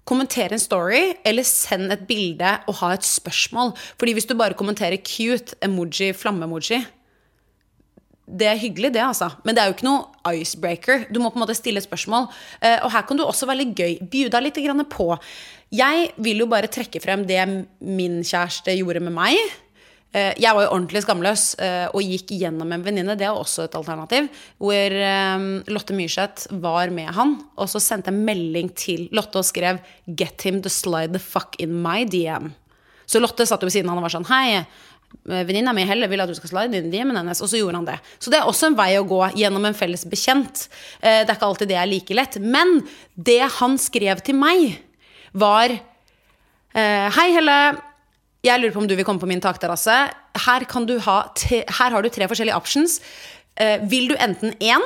Kommenter 0.07 0.53
en 0.55 0.63
story, 0.63 1.17
eller 1.27 1.43
send 1.43 1.91
et 1.91 2.05
bilde 2.07 2.53
og 2.71 2.77
ha 2.79 2.93
et 2.95 3.07
spørsmål. 3.07 3.73
Fordi 3.99 4.13
hvis 4.15 4.29
du 4.31 4.37
bare 4.39 4.55
kommenterer 4.55 5.03
cute, 5.03 5.57
emoji, 5.63 6.13
flamme-emoji 6.15 6.85
Det 8.27 8.47
er 8.47 8.59
hyggelig, 8.59 8.93
det, 8.95 9.03
altså. 9.03 9.31
Men 9.45 9.55
det 9.55 9.63
er 9.63 9.67
jo 9.67 9.75
ikke 9.75 9.87
noe 9.87 10.35
icebreaker. 10.35 11.05
Du 11.11 11.21
må 11.21 11.31
på 11.31 11.39
en 11.39 11.45
måte 11.45 11.55
stille 11.55 11.79
et 11.79 11.87
spørsmål. 11.87 12.27
Eh, 12.63 12.79
og 12.83 12.91
her 12.91 13.03
kan 13.07 13.17
du 13.17 13.23
også 13.25 13.47
være 13.47 13.65
litt 13.65 13.75
gøy. 13.79 13.99
Bjuda 14.11 14.41
litt 14.41 14.59
på. 14.91 15.17
Jeg 15.71 16.11
vil 16.17 16.39
jo 16.39 16.47
bare 16.47 16.67
trekke 16.67 17.01
frem 17.01 17.27
det 17.27 17.67
min 17.81 18.23
kjæreste 18.23 18.75
gjorde 18.79 19.01
med 19.01 19.13
meg. 19.13 19.37
Eh, 20.17 20.33
jeg 20.41 20.57
var 20.57 20.65
jo 20.65 20.73
ordentlig 20.73 21.03
skamløs 21.05 21.45
eh, 21.61 21.87
og 21.93 22.05
gikk 22.05 22.33
gjennom 22.41 22.71
en 22.73 22.85
venninne. 22.85 23.17
Det 23.19 23.27
er 23.29 23.37
også 23.37 23.67
et 23.67 23.77
alternativ. 23.77 24.31
Hvor 24.63 24.97
eh, 25.09 25.47
Lotte 25.73 25.97
Myrseth 25.97 26.49
var 26.63 26.93
med 26.95 27.13
han, 27.17 27.37
og 27.57 27.69
så 27.69 27.83
sendte 27.83 28.13
jeg 28.13 28.25
melding 28.25 28.73
til 28.79 29.07
Lotte 29.17 29.43
og 29.43 29.49
skrev 29.49 29.83
'Get 30.07 30.47
him 30.47 30.63
to 30.65 30.73
slide 30.73 31.13
the 31.13 31.21
fuck 31.21 31.59
in 31.61 31.75
my 31.85 32.05
DM'. 32.09 32.53
Så 33.07 33.21
Lotte 33.21 33.47
satt 33.47 33.61
jo 33.61 33.69
ved 33.69 33.77
siden 33.77 33.91
av 33.91 33.97
han 33.97 34.05
og 34.05 34.09
var 34.09 34.17
sånn 34.17 34.31
'Hei, 34.31 34.65
venninna 35.27 35.73
mi 35.73 35.85
Helle 35.87 36.09
vil 36.09 36.21
at 36.21 36.29
du 36.29 36.35
skal 36.35 36.51
slide 36.51 36.75
inn 36.75 36.91
DM-en 36.91 37.17
hennes', 37.17 37.43
og 37.43 37.49
så 37.49 37.61
gjorde 37.61 37.77
han 37.77 37.85
det. 37.87 37.99
Så 38.19 38.31
det 38.31 38.41
er 38.41 38.49
også 38.49 38.71
en 38.71 38.79
vei 38.79 38.97
å 38.97 39.07
gå 39.07 39.21
gjennom 39.37 39.65
en 39.65 39.77
felles 39.77 40.05
bekjent. 40.05 40.69
Det 41.01 41.29
er 41.29 41.37
ikke 41.37 41.47
alltid 41.47 41.69
det 41.69 41.77
er 41.77 41.87
like 41.87 42.15
lett. 42.15 42.41
Men 42.41 42.83
det 43.15 43.43
han 43.61 43.77
skrev 43.79 44.25
til 44.25 44.35
meg, 44.35 44.81
var 45.33 45.69
'Hei, 46.75 47.29
Helle'. 47.37 47.77
Jeg 48.47 48.63
lurer 48.63 48.75
på 48.75 48.83
om 48.85 48.87
du 48.87 48.95
vil 48.95 49.07
komme 49.07 49.23
på 49.23 49.27
min 49.27 49.43
takterrasse. 49.43 49.95
her, 50.47 50.67
her 51.79 51.91
har 51.91 52.03
du 52.03 52.09
tre 52.09 52.29
forskjellige 52.29 52.57
options. 52.57 53.01
Uh, 53.59 53.83
vil 53.91 54.11
du 54.13 54.15
enten 54.21 54.55
én 54.61 54.83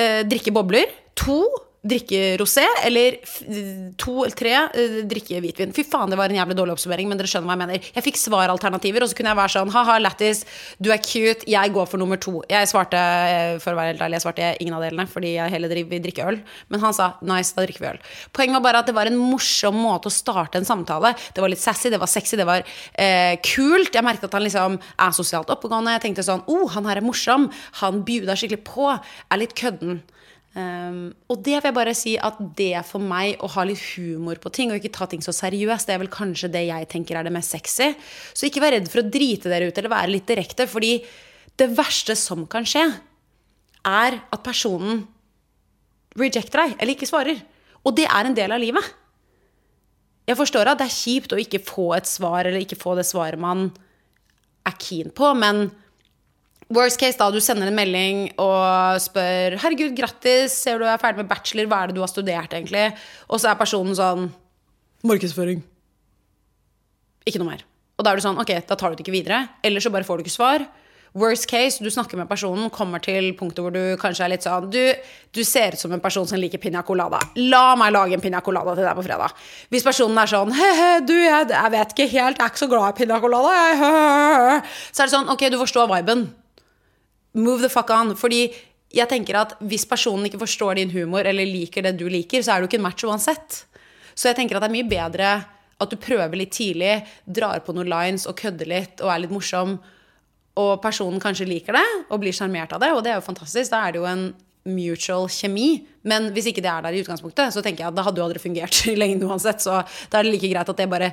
uh, 0.00 0.22
drikke 0.26 0.50
bobler, 0.50 0.90
to 1.14 1.44
drikke 1.84 2.20
rosé, 2.40 2.64
eller 2.86 3.18
to 4.00 4.14
eller 4.24 4.36
tre 4.38 4.52
eh, 4.56 4.96
drikke 5.08 5.40
hvitvin. 5.44 5.74
Fy 5.76 5.84
faen, 5.86 6.12
det 6.12 6.18
var 6.18 6.32
en 6.32 6.38
jævlig 6.38 6.56
dårlig 6.56 6.74
oppsummering, 6.78 7.10
men 7.10 7.20
dere 7.20 7.28
skjønner 7.28 7.50
hva 7.50 7.56
jeg 7.56 7.62
mener. 7.62 7.88
Jeg 7.98 8.06
fikk 8.06 8.20
svaralternativer, 8.20 9.04
og 9.04 9.10
så 9.10 9.18
kunne 9.18 9.34
jeg 9.34 9.40
være 9.40 9.54
sånn 9.54 9.72
ha-ha, 9.74 9.98
lættis, 10.00 10.44
du 10.80 10.90
er 10.94 11.02
cute, 11.04 11.44
jeg 11.50 11.74
går 11.74 11.90
for 11.90 12.00
nummer 12.00 12.20
to. 12.20 12.38
Jeg 12.50 12.70
svarte, 12.70 13.00
eh, 13.00 13.58
for 13.62 13.74
å 13.74 13.80
være 13.80 13.92
helt 13.92 14.04
ærlig, 14.06 14.18
jeg 14.18 14.26
svarte 14.26 14.50
ingen 14.64 14.78
av 14.78 14.86
delene, 14.86 15.06
fordi 15.10 15.34
jeg 15.36 15.54
heller 15.54 15.76
vil 15.76 16.02
drikke 16.08 16.30
øl. 16.32 16.40
Men 16.72 16.84
han 16.86 16.96
sa 16.96 17.10
nice, 17.20 17.52
da 17.56 17.66
drikker 17.66 17.84
vi 17.84 17.90
øl. 17.92 18.00
Poenget 18.32 18.58
var 18.58 18.66
bare 18.68 18.82
at 18.84 18.88
det 18.88 18.96
var 18.96 19.10
en 19.10 19.20
morsom 19.20 19.76
måte 19.76 20.08
å 20.08 20.14
starte 20.14 20.60
en 20.60 20.68
samtale. 20.68 21.12
Det 21.36 21.44
var 21.44 21.52
litt 21.52 21.62
sassy, 21.62 21.92
det 21.92 22.00
var 22.00 22.10
sexy, 22.10 22.38
det 22.40 22.48
var 22.48 22.64
eh, 22.64 23.36
kult. 23.44 23.92
Jeg 23.92 24.06
merket 24.06 24.30
at 24.30 24.38
han 24.38 24.46
liksom 24.46 24.80
er 24.80 25.14
sosialt 25.16 25.52
oppegående. 25.52 25.98
Jeg 25.98 26.06
tenkte 26.08 26.26
sånn, 26.26 26.44
oh, 26.48 26.64
han 26.72 26.88
her 26.88 27.02
er 27.02 27.06
morsom. 27.06 27.50
Han 27.82 28.02
bjuda 28.08 28.38
skikkelig 28.38 28.64
på. 28.64 28.88
Er 28.94 29.42
litt 29.42 29.56
kødden. 29.58 30.00
Um, 30.54 31.08
og 31.26 31.40
det 31.42 31.56
vil 31.56 31.66
jeg 31.66 31.74
bare 31.74 31.92
si 31.98 32.12
at 32.14 32.36
det 32.54 32.84
for 32.86 33.02
meg 33.02 33.40
å 33.42 33.48
ha 33.56 33.64
litt 33.66 33.80
humor 33.96 34.38
på 34.38 34.52
ting 34.54 34.70
og 34.70 34.78
ikke 34.78 34.92
ta 34.94 35.08
ting 35.10 35.24
så 35.24 35.34
seriøst, 35.34 35.88
det 35.88 35.96
er 35.96 36.02
vel 36.04 36.12
kanskje 36.14 36.52
det 36.54 36.62
jeg 36.68 36.86
tenker 36.92 37.18
er 37.18 37.26
det 37.26 37.32
mest 37.34 37.56
sexy. 37.56 37.90
Så 38.30 38.46
ikke 38.46 38.62
vær 38.62 38.76
redd 38.76 38.86
for 38.92 39.02
å 39.02 39.08
drite 39.08 39.50
dere 39.50 39.66
ut 39.66 39.80
eller 39.80 39.90
være 39.90 40.14
litt 40.14 40.28
direkte, 40.30 40.68
fordi 40.70 41.00
det 41.58 41.70
verste 41.74 42.14
som 42.18 42.46
kan 42.50 42.66
skje, 42.66 42.86
er 43.84 44.20
at 44.22 44.44
personen 44.46 45.02
rejecter 46.18 46.62
deg 46.62 46.76
eller 46.78 46.94
ikke 46.94 47.10
svarer. 47.10 47.42
Og 47.84 47.96
det 47.98 48.06
er 48.06 48.28
en 48.28 48.36
del 48.36 48.54
av 48.54 48.62
livet. 48.62 48.94
Jeg 50.24 50.38
forstår 50.38 50.70
at 50.70 50.80
det 50.80 50.86
er 50.86 50.94
kjipt 50.94 51.34
å 51.34 51.40
ikke 51.40 51.60
få 51.66 51.90
et 51.98 52.08
svar 52.08 52.46
eller 52.46 52.62
ikke 52.62 52.80
få 52.80 52.94
det 52.96 53.04
svaret 53.08 53.42
man 53.42 53.66
er 54.64 54.76
keen 54.80 55.10
på, 55.12 55.34
men 55.36 55.66
Worst 56.74 56.98
case 56.98 57.18
da, 57.20 57.28
du 57.30 57.38
sender 57.44 57.70
en 57.70 57.76
melding 57.76 58.24
og 58.42 58.98
spør 59.02 59.58
Herregud, 59.62 59.92
grattis, 59.94 60.56
ser 60.64 60.80
du 60.80 60.86
er 60.88 60.98
ferdig 60.98 61.22
med 61.22 61.30
bachelor, 61.30 61.68
hva 61.70 61.82
er 61.84 61.90
det 61.90 61.98
du 61.98 62.02
har 62.02 62.10
studert 62.10 62.56
egentlig? 62.56 62.88
Og 63.28 63.38
så 63.38 63.52
er 63.52 63.60
personen 63.60 63.94
sånn 63.94 64.30
Markedsføring. 65.04 65.60
Ikke 67.28 67.40
noe 67.42 67.50
mer. 67.52 67.66
Og 67.98 68.06
da 68.06 68.10
er 68.10 68.18
du 68.18 68.24
sånn, 68.24 68.40
ok, 68.40 68.56
da 68.66 68.78
tar 68.80 68.90
du 68.90 68.96
det 68.96 69.04
ikke 69.04 69.14
videre. 69.14 69.42
Eller 69.64 69.84
så 69.84 69.92
bare 69.92 70.06
får 70.08 70.18
du 70.18 70.24
ikke 70.24 70.32
svar. 70.32 70.64
Worst 71.14 71.46
case, 71.46 71.84
du 71.84 71.92
snakker 71.92 72.18
med 72.18 72.26
personen, 72.26 72.72
kommer 72.74 72.98
til 73.04 73.28
punktet 73.38 73.62
hvor 73.62 73.74
du 73.74 73.94
kanskje 74.00 74.24
er 74.24 74.32
litt 74.32 74.42
sånn 74.42 74.64
Du, 74.72 74.80
du 75.30 75.42
ser 75.46 75.76
ut 75.76 75.82
som 75.84 75.92
en 75.94 76.02
person 76.02 76.26
som 76.26 76.40
liker 76.40 76.58
piña 76.58 76.82
colada. 76.82 77.20
La 77.38 77.76
meg 77.78 77.92
lage 77.94 78.16
en 78.16 78.24
piña 78.24 78.40
colada 78.42 78.74
til 78.74 78.88
deg 78.88 78.96
på 78.98 79.04
fredag. 79.06 79.36
Hvis 79.70 79.86
personen 79.86 80.18
er 80.18 80.32
sånn 80.32 80.56
He-he, 80.56 80.88
du, 81.06 81.14
jeg, 81.20 81.52
jeg 81.52 81.74
vet 81.76 81.94
ikke 81.94 82.08
helt, 82.16 82.40
jeg 82.40 82.48
er 82.48 82.50
ikke 82.50 82.64
så 82.64 82.70
glad 82.72 82.88
i 82.88 83.04
piña 83.04 83.20
colada, 83.22 83.52
jeg. 83.60 83.76
He-he. 83.84 84.56
Så 84.96 85.04
er 85.04 85.12
det 85.12 85.14
sånn, 85.14 85.30
ok, 85.36 85.46
du 85.52 85.60
forstår 85.60 85.92
viben 85.92 86.32
move 87.34 87.62
the 87.62 87.70
fuck 87.72 87.90
on. 87.94 88.14
Fordi 88.18 88.46
jeg 88.94 89.10
tenker 89.10 89.38
at 89.40 89.56
hvis 89.64 89.86
personen 89.90 90.28
ikke 90.28 90.42
forstår 90.44 90.78
din 90.80 90.92
humor 90.94 91.26
eller 91.26 91.48
liker 91.48 91.86
det 91.86 91.96
du 91.98 92.06
liker, 92.10 92.44
så 92.44 92.54
er 92.54 92.62
du 92.62 92.68
ikke 92.68 92.78
en 92.80 92.86
match 92.86 93.06
uansett. 93.06 93.64
Så 94.14 94.30
jeg 94.30 94.38
tenker 94.38 94.56
at 94.56 94.64
det 94.64 94.70
er 94.70 94.76
mye 94.76 94.90
bedre 94.90 95.34
at 95.82 95.90
du 95.90 95.98
prøver 95.98 96.38
litt 96.38 96.54
tidlig, 96.54 97.00
drar 97.26 97.60
på 97.66 97.74
noen 97.74 97.90
lines 97.90 98.28
og 98.30 98.38
kødder 98.38 98.70
litt 98.70 99.02
og 99.02 99.10
er 99.10 99.24
litt 99.24 99.34
morsom, 99.34 99.76
og 100.54 100.74
personen 100.82 101.18
kanskje 101.22 101.48
liker 101.50 101.74
det 101.74 101.86
og 102.06 102.20
blir 102.22 102.34
sjarmert 102.34 102.76
av 102.76 102.82
det, 102.84 102.92
og 102.94 103.02
det 103.02 103.10
er 103.10 103.18
jo 103.18 103.26
fantastisk. 103.26 103.72
Da 103.72 103.82
er 103.82 103.94
det 103.94 103.98
jo 103.98 104.06
en 104.06 104.28
mutual 104.64 105.26
kjemi. 105.28 105.84
Men 106.08 106.30
hvis 106.34 106.48
ikke 106.50 106.62
det 106.64 106.70
er 106.70 106.84
der 106.86 106.96
i 106.96 107.02
utgangspunktet, 107.02 107.52
så 107.52 107.62
tenker 107.64 107.84
jeg 107.84 107.90
at 107.90 107.96
det 107.98 108.04
hadde 108.06 108.22
jo 108.22 108.26
aldri 108.28 108.42
fungert 108.42 108.78
i 108.92 108.94
uansett. 109.18 109.64
Så 109.64 109.80
da 109.82 110.20
er 110.20 110.26
det 110.26 110.34
like 110.36 110.52
greit 110.52 110.70
at 110.70 110.78
det 110.78 110.90
bare 110.90 111.10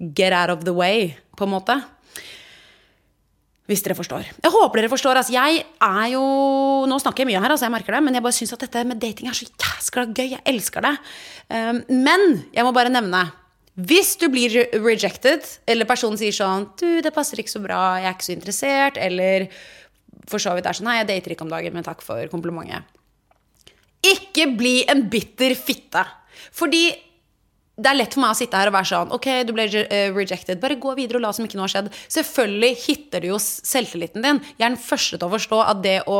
get 0.00 0.34
out 0.34 0.56
of 0.56 0.64
the 0.64 0.74
way, 0.74 1.12
på 1.36 1.46
en 1.46 1.52
måte. 1.52 1.76
Hvis 3.70 3.84
dere 3.84 3.94
forstår. 3.94 4.26
Jeg 4.42 4.50
håper 4.50 4.80
dere 4.80 4.90
forstår. 4.90 5.20
Altså, 5.20 5.34
jeg 5.36 5.62
er 5.62 6.06
jo 6.10 6.22
Nå 6.90 6.96
snakker 6.98 7.22
jeg 7.22 7.30
mye 7.30 7.42
her, 7.44 7.52
altså, 7.54 7.68
jeg 7.68 7.74
merker 7.76 7.94
det, 7.94 8.00
men 8.02 8.16
jeg 8.18 8.24
bare 8.24 8.34
syns 8.34 8.54
at 8.56 8.64
dette 8.64 8.82
med 8.88 8.98
dating 9.02 9.28
er 9.30 9.38
så 9.38 9.46
jæskla 9.46 10.08
gøy. 10.10 10.32
Jeg 10.32 10.42
elsker 10.50 10.82
det. 10.82 10.96
Um, 11.46 11.78
men 12.02 12.26
jeg 12.50 12.66
må 12.66 12.74
bare 12.74 12.90
nevne 12.92 13.28
hvis 13.72 14.18
du 14.20 14.26
blir 14.28 14.52
rejected, 14.84 15.46
eller 15.64 15.88
personen 15.88 16.18
sier 16.20 16.34
sånn 16.36 16.66
Du, 16.76 17.00
det 17.00 17.12
passer 17.14 17.40
ikke 17.40 17.54
så 17.54 17.62
bra, 17.64 17.78
jeg 18.02 18.10
er 18.10 18.16
ikke 18.18 18.26
så 18.26 18.34
interessert, 18.34 18.98
eller 19.00 19.46
for 20.28 20.42
så 20.42 20.52
vidt 20.56 20.68
er 20.68 20.76
sånn 20.76 20.90
Nei, 20.90 20.98
jeg 20.98 21.08
dater 21.08 21.32
ikke 21.32 21.46
om 21.46 21.52
dagen, 21.54 21.72
men 21.72 21.86
takk 21.86 22.04
for 22.04 22.28
komplimentet. 22.32 22.84
Ikke 24.04 24.50
bli 24.58 24.82
en 24.90 25.06
bitter 25.08 25.54
fitte. 25.56 26.02
Fordi 26.52 26.90
det 27.72 27.88
er 27.88 27.96
lett 27.96 28.12
for 28.12 28.20
meg 28.20 28.34
å 28.34 28.36
sitte 28.36 28.58
her 28.58 28.68
og 28.68 28.74
være 28.74 28.88
sånn 28.90 29.12
Ok, 29.16 29.26
du 29.48 29.54
ble 29.56 29.64
eh, 29.80 30.10
rejected. 30.12 30.60
Bare 30.60 30.76
gå 30.80 30.92
videre 30.98 31.16
og 31.16 31.24
la 31.24 31.30
som 31.32 31.46
ikke 31.46 31.56
noe 31.56 31.64
har 31.64 31.72
skjedd. 31.72 31.88
Selvfølgelig 32.12 32.72
hitter 32.82 33.24
du 33.24 33.30
jo 33.30 33.38
selvtilliten 33.40 34.24
din. 34.24 34.40
Jeg 34.58 34.66
er 34.66 34.74
den 34.74 34.80
første 34.80 35.16
til 35.16 35.28
å 35.28 35.32
forstå 35.32 35.60
at 35.64 35.80
det 35.84 35.96
å 36.10 36.18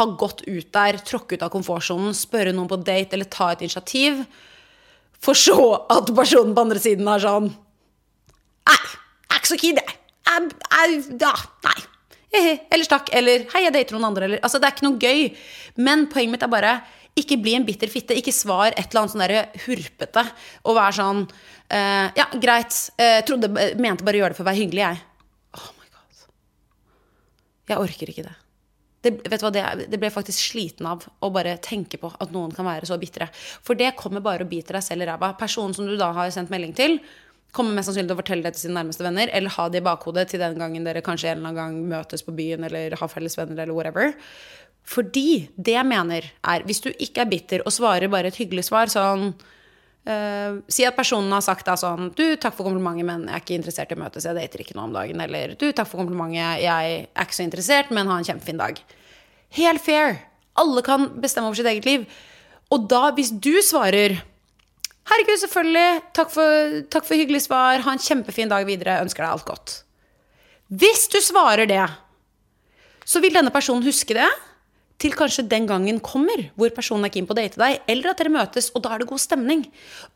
ha 0.00 0.06
gått 0.18 0.42
ut 0.48 0.72
der, 0.74 0.98
tråkke 1.06 1.38
ut 1.38 1.46
av 1.46 1.52
komfortsonen, 1.54 2.14
spørre 2.14 2.54
noen 2.54 2.70
på 2.70 2.80
date 2.82 3.14
eller 3.14 3.30
ta 3.30 3.52
et 3.52 3.62
initiativ 3.66 4.20
For 5.22 5.38
så 5.38 5.56
at 5.90 6.12
personen 6.14 6.54
på 6.54 6.62
andre 6.62 6.82
siden 6.82 7.10
er 7.10 7.22
sånn 7.22 7.48
Nei, 7.50 8.76
jeg 8.76 9.30
er 9.34 9.40
ikke 9.40 9.50
så 9.50 9.62
keen, 9.62 9.80
jeg. 9.80 9.96
Ja, 11.18 11.32
nei. 11.66 11.78
Ellers 12.70 12.90
takk. 12.90 13.10
Eller 13.16 13.46
hei, 13.50 13.64
jeg 13.64 13.74
dater 13.74 13.96
noen 13.96 14.10
andre. 14.12 14.28
Eller, 14.28 14.42
altså, 14.46 14.60
det 14.62 14.68
er 14.68 14.76
ikke 14.76 14.86
noe 14.86 15.00
gøy. 15.02 15.24
Men 15.82 16.06
poenget 16.12 16.36
mitt 16.36 16.46
er 16.46 16.52
bare 16.52 16.74
ikke 17.18 17.38
bli 17.42 17.54
en 17.58 17.66
bitter 17.66 17.90
fitte. 17.90 18.16
Ikke 18.16 18.34
svar 18.34 18.70
et 18.70 18.84
eller 18.84 19.02
annet 19.02 19.14
sånn 19.14 19.24
derre 19.24 19.46
hurpete. 19.66 20.24
Og 20.64 20.76
vær 20.78 20.94
sånn 20.96 21.24
uh, 21.26 22.06
Ja, 22.16 22.28
greit. 22.42 22.76
Uh, 23.00 23.20
trodde, 23.26 23.50
mente 23.80 24.06
bare 24.06 24.20
å 24.20 24.24
gjøre 24.24 24.34
det 24.34 24.38
for 24.38 24.46
å 24.46 24.50
være 24.50 24.62
hyggelig, 24.62 24.84
jeg. 24.84 25.02
Oh 25.58 25.72
my 25.74 25.90
god. 25.90 26.28
Jeg 27.72 27.82
orker 27.86 28.14
ikke 28.14 28.28
det. 28.28 28.36
Det, 29.00 29.14
vet 29.32 29.40
du 29.40 29.46
hva, 29.46 29.52
det, 29.54 29.64
det 29.88 29.96
ble 29.96 30.10
jeg 30.10 30.16
faktisk 30.18 30.50
sliten 30.50 30.88
av 30.90 31.06
å 31.24 31.30
bare 31.32 31.54
tenke 31.64 31.96
på 32.00 32.10
at 32.20 32.34
noen 32.34 32.52
kan 32.52 32.68
være 32.68 32.88
så 32.88 33.00
bitre. 33.00 33.30
For 33.64 33.78
det 33.78 33.94
kommer 33.96 34.20
bare 34.24 34.44
å 34.44 34.50
bite 34.50 34.76
deg 34.76 34.84
selv 34.84 35.06
i 35.06 35.08
ræva. 35.08 35.32
Personen 35.40 35.76
som 35.76 35.88
du 35.88 35.96
da 36.00 36.10
har 36.16 36.32
sendt 36.34 36.52
melding 36.52 36.76
til, 36.76 36.98
kommer 37.56 37.74
mest 37.74 37.88
sannsynlig 37.88 38.12
til 38.12 38.18
å 38.18 38.20
fortelle 38.20 38.46
det 38.46 38.54
til 38.54 38.66
sine 38.66 38.76
nærmeste 38.76 39.02
venner, 39.02 39.30
eller 39.34 39.54
ha 39.56 39.66
det 39.72 39.80
i 39.80 39.86
bakhodet 39.86 40.28
til 40.30 40.42
den 40.42 40.60
gangen 40.60 40.84
dere 40.86 41.02
kanskje 41.02 41.32
en 41.32 41.40
eller 41.40 41.50
annen 41.50 41.58
gang 41.58 41.96
møtes 41.96 42.22
på 42.26 42.34
byen, 42.36 42.66
eller 42.68 42.94
har 43.00 43.10
felles 43.10 43.34
venner, 43.40 43.64
eller 43.64 43.74
whatever. 43.74 44.12
Fordi 44.90 45.46
det 45.54 45.76
jeg 45.76 45.86
mener 45.86 46.26
er, 46.26 46.66
hvis 46.66 46.82
du 46.82 46.90
ikke 46.90 47.22
er 47.22 47.30
bitter 47.30 47.62
og 47.64 47.74
svarer 47.74 48.10
bare 48.10 48.32
et 48.32 48.40
hyggelig 48.40 48.68
svar, 48.70 48.92
sånn 48.92 49.32
Uh, 50.00 50.62
Si 50.72 50.80
at 50.88 50.96
personen 50.96 51.28
har 51.34 51.42
sagt 51.44 51.66
da 51.68 51.74
sånn 51.76 52.06
Du, 52.16 52.22
takk 52.40 52.54
for 52.56 52.64
komplimentet, 52.64 53.04
men 53.04 53.26
jeg 53.28 53.36
er 53.36 53.42
ikke 53.42 53.58
interessert 53.58 53.90
i 53.92 53.98
å 53.98 54.00
møtes. 54.00 54.24
Jeg 54.24 54.38
dater 54.38 54.62
ikke 54.64 54.76
nå 54.78 54.86
om 54.88 54.94
dagen. 54.96 55.20
Eller 55.20 55.52
du, 55.60 55.66
takk 55.76 55.90
for 55.90 56.00
komplimentet, 56.00 56.62
jeg 56.64 57.02
er 57.04 57.26
ikke 57.26 57.36
så 57.36 57.44
interessert, 57.44 57.92
men 57.92 58.08
ha 58.08 58.16
en 58.16 58.24
kjempefin 58.24 58.62
dag. 58.62 58.80
Helt 59.58 59.84
fair. 59.84 60.16
Alle 60.60 60.82
kan 60.86 61.04
bestemme 61.20 61.50
over 61.50 61.60
sitt 61.60 61.68
eget 61.68 61.84
liv. 61.84 62.08
Og 62.72 62.88
da, 62.90 63.10
hvis 63.12 63.34
du 63.44 63.52
svarer 63.66 64.22
Herregud, 65.10 65.40
selvfølgelig. 65.42 66.02
Takk 66.14 66.28
for, 66.30 66.74
takk 66.92 67.06
for 67.08 67.18
hyggelig 67.18 67.44
svar. 67.48 67.80
Ha 67.82 67.92
en 67.92 68.02
kjempefin 68.02 68.50
dag 68.52 68.64
videre. 68.68 69.00
Ønsker 69.04 69.24
deg 69.24 69.32
alt 69.32 69.46
godt. 69.48 69.72
Hvis 70.80 71.08
du 71.10 71.18
svarer 71.24 71.66
det, 71.66 71.82
så 73.04 73.20
vil 73.20 73.34
denne 73.34 73.50
personen 73.50 73.82
huske 73.82 74.14
det 74.14 74.28
til 75.00 75.14
kanskje 75.16 75.46
den 75.48 75.66
gangen 75.68 76.00
kommer 76.04 76.42
hvor 76.58 76.72
personen 76.76 77.06
er 77.08 77.12
keen 77.14 77.28
på 77.28 77.32
å 77.34 77.38
date 77.38 77.60
deg, 77.60 77.78
eller 77.90 78.12
at 78.12 78.20
dere 78.20 78.32
møtes, 78.34 78.70
og 78.74 78.84
da 78.84 78.94
er 78.94 79.02
det 79.02 79.08
god 79.10 79.22
stemning. 79.22 79.64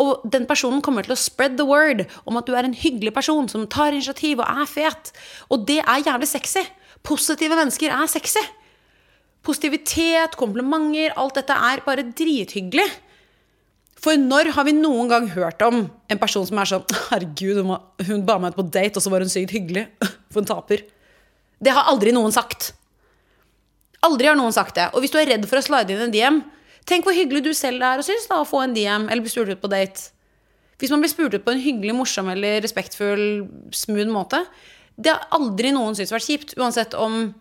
Og 0.03 0.27
den 0.29 0.45
personen 0.51 0.83
kommer 0.85 1.07
til 1.07 1.17
å 1.17 1.21
spread 1.21 1.57
the 1.61 1.67
word 1.69 2.05
om 2.29 2.37
at 2.41 2.49
du 2.49 2.53
er 2.57 2.69
en 2.69 2.77
hyggelig 2.77 3.15
person 3.17 3.49
som 3.51 3.65
tar 3.71 3.97
initiativ 3.97 4.43
og 4.43 4.49
er 4.49 4.69
fet. 4.69 5.15
Og 5.49 5.65
det 5.69 5.81
er 5.83 6.05
jævlig 6.05 6.29
sexy. 6.29 6.67
Positive 7.05 7.57
mennesker 7.57 7.93
er 7.93 8.13
sexy. 8.13 8.45
Positivitet, 9.45 10.37
komplimenter, 10.41 11.13
alt 11.21 11.41
dette 11.41 11.57
er 11.57 11.85
bare 11.85 12.07
drithyggelig. 12.17 12.87
For 14.05 14.21
når 14.21 14.53
har 14.57 14.67
vi 14.69 14.77
noen 14.77 15.09
gang 15.09 15.29
hørt 15.33 15.63
om 15.65 15.87
en 16.13 16.21
person 16.21 16.45
som 16.49 16.61
er 16.61 16.69
sånn 16.69 16.97
Herregud, 17.09 17.61
hun, 17.65 18.25
ba 18.29 18.37
meg 18.41 18.53
ut 18.53 18.61
på 18.61 18.69
date, 18.69 18.99
og 18.99 19.05
så 19.05 19.13
var 19.13 19.25
hun 19.25 19.33
sykt 19.33 19.57
hyggelig. 19.57 19.89
For 20.33 20.45
en 20.45 20.49
taper. 20.49 20.85
Det 21.65 21.73
har 21.73 21.89
aldri 21.89 22.13
noen 22.13 22.35
sagt. 22.35 22.75
Aldri 24.05 24.29
har 24.29 24.37
noen 24.39 24.55
sagt 24.55 24.77
det. 24.79 24.91
Og 24.93 25.05
hvis 25.05 25.13
du 25.15 25.19
er 25.21 25.31
redd 25.33 25.47
for 25.49 25.61
å 25.61 25.65
slide 25.65 25.95
inn 25.95 26.03
en 26.07 26.15
DM, 26.15 26.41
tenk 26.89 27.07
hvor 27.07 27.17
hyggelig 27.17 27.45
du 27.47 27.53
selv 27.57 27.85
er 27.87 28.01
og 28.01 28.07
syns 28.07 28.27
da 28.31 28.43
å 28.43 28.49
få 28.49 28.61
en 28.65 28.75
DM 28.77 29.09
eller 29.09 29.25
bli 29.25 29.33
spurt 29.33 29.53
ut 29.55 29.63
på 29.63 29.71
date. 29.73 30.11
Hvis 30.83 30.91
man 30.93 31.01
blir 31.01 31.13
spurt 31.13 31.37
ut 31.37 31.45
på 31.47 31.55
en 31.55 31.63
hyggelig, 31.63 31.95
morsom 31.97 32.29
eller 32.33 32.59
respektfull, 32.65 33.47
smooth 33.73 34.11
måte, 34.13 34.43
det 35.01 35.15
har 35.15 35.25
aldri 35.35 35.71
noen 35.75 35.97
syntes 35.97 36.13
vært 36.13 36.27
kjipt. 36.27 36.55
Uansett 36.61 36.97
om 36.99 37.33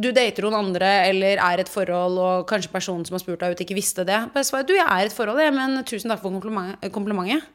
du 0.00 0.10
dater 0.16 0.46
noen 0.46 0.58
andre 0.60 0.90
eller 1.08 1.40
er 1.42 1.62
et 1.62 1.68
forhold, 1.68 2.20
og 2.20 2.46
kanskje 2.48 2.72
personen 2.72 3.04
som 3.08 3.16
har 3.16 3.24
spurt 3.24 3.42
deg 3.42 3.56
ut, 3.56 3.62
ikke 3.64 3.76
visste 3.76 4.04
det. 4.08 4.20
Bare 4.34 4.46
svar 4.46 4.64
du, 4.68 4.74
jeg 4.76 4.86
er 4.86 5.08
et 5.08 5.16
forhold, 5.16 5.40
jeg, 5.42 5.52
men 5.56 5.80
tusen 5.88 6.12
takk 6.12 6.22
for 6.22 6.32
kompliment- 6.32 6.78
komplimentet. 6.94 7.48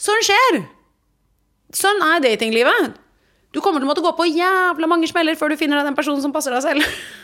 Sånn 0.00 0.24
skjer! 0.26 0.64
Sånn 1.74 2.02
er 2.04 2.24
datinglivet. 2.24 2.98
Du 3.54 3.60
kommer 3.62 3.80
til 3.80 3.86
å 3.86 3.92
måtte 3.92 4.02
gå 4.04 4.10
på 4.18 4.26
jævla 4.28 4.88
mange 4.90 5.08
smeller 5.08 5.38
før 5.38 5.54
du 5.54 5.60
finner 5.60 5.78
deg 5.78 5.88
den 5.92 5.96
personen 5.96 6.22
som 6.24 6.34
passer 6.34 6.54
deg 6.54 6.64
selv. 6.66 6.82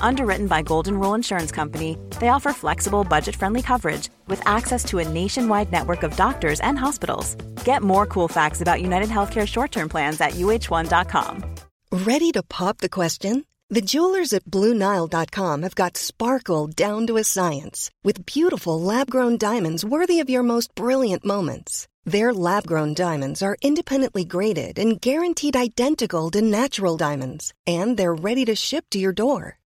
Underwritten 0.00 0.46
by 0.46 0.62
Golden 0.62 1.00
Rule 1.00 1.14
Insurance 1.14 1.50
Company, 1.50 1.96
they 2.20 2.28
offer 2.28 2.52
flexible, 2.52 3.04
budget 3.04 3.36
friendly 3.36 3.62
coverage 3.62 4.08
with 4.26 4.46
access 4.46 4.84
to 4.84 4.98
a 4.98 5.08
nationwide 5.08 5.72
network 5.72 6.02
of 6.02 6.16
doctors 6.16 6.60
and 6.60 6.78
hospitals. 6.78 7.34
Get 7.64 7.82
more 7.82 8.06
cool 8.06 8.28
facts 8.28 8.60
about 8.60 8.82
United 8.82 9.08
Healthcare 9.08 9.46
short 9.46 9.72
term 9.72 9.88
plans 9.88 10.20
at 10.20 10.32
uh1.com. 10.32 11.44
Ready 11.92 12.30
to 12.32 12.42
pop 12.42 12.78
the 12.78 12.88
question? 12.88 13.44
The 13.68 13.80
jewelers 13.80 14.34
at 14.34 14.44
BlueNile.com 14.44 15.62
have 15.62 15.74
got 15.74 15.96
sparkle 15.96 16.66
down 16.66 17.06
to 17.06 17.16
a 17.16 17.24
science 17.24 17.90
with 18.04 18.26
beautiful 18.26 18.78
lab 18.78 19.08
grown 19.08 19.38
diamonds 19.38 19.82
worthy 19.82 20.20
of 20.20 20.28
your 20.28 20.42
most 20.42 20.74
brilliant 20.74 21.24
moments. 21.24 21.88
Their 22.04 22.34
lab 22.34 22.66
grown 22.66 22.92
diamonds 22.94 23.42
are 23.42 23.56
independently 23.62 24.24
graded 24.24 24.78
and 24.78 25.00
guaranteed 25.00 25.56
identical 25.56 26.30
to 26.32 26.42
natural 26.42 26.98
diamonds, 26.98 27.54
and 27.66 27.96
they're 27.96 28.14
ready 28.14 28.44
to 28.44 28.54
ship 28.54 28.84
to 28.90 28.98
your 28.98 29.12
door. 29.12 29.58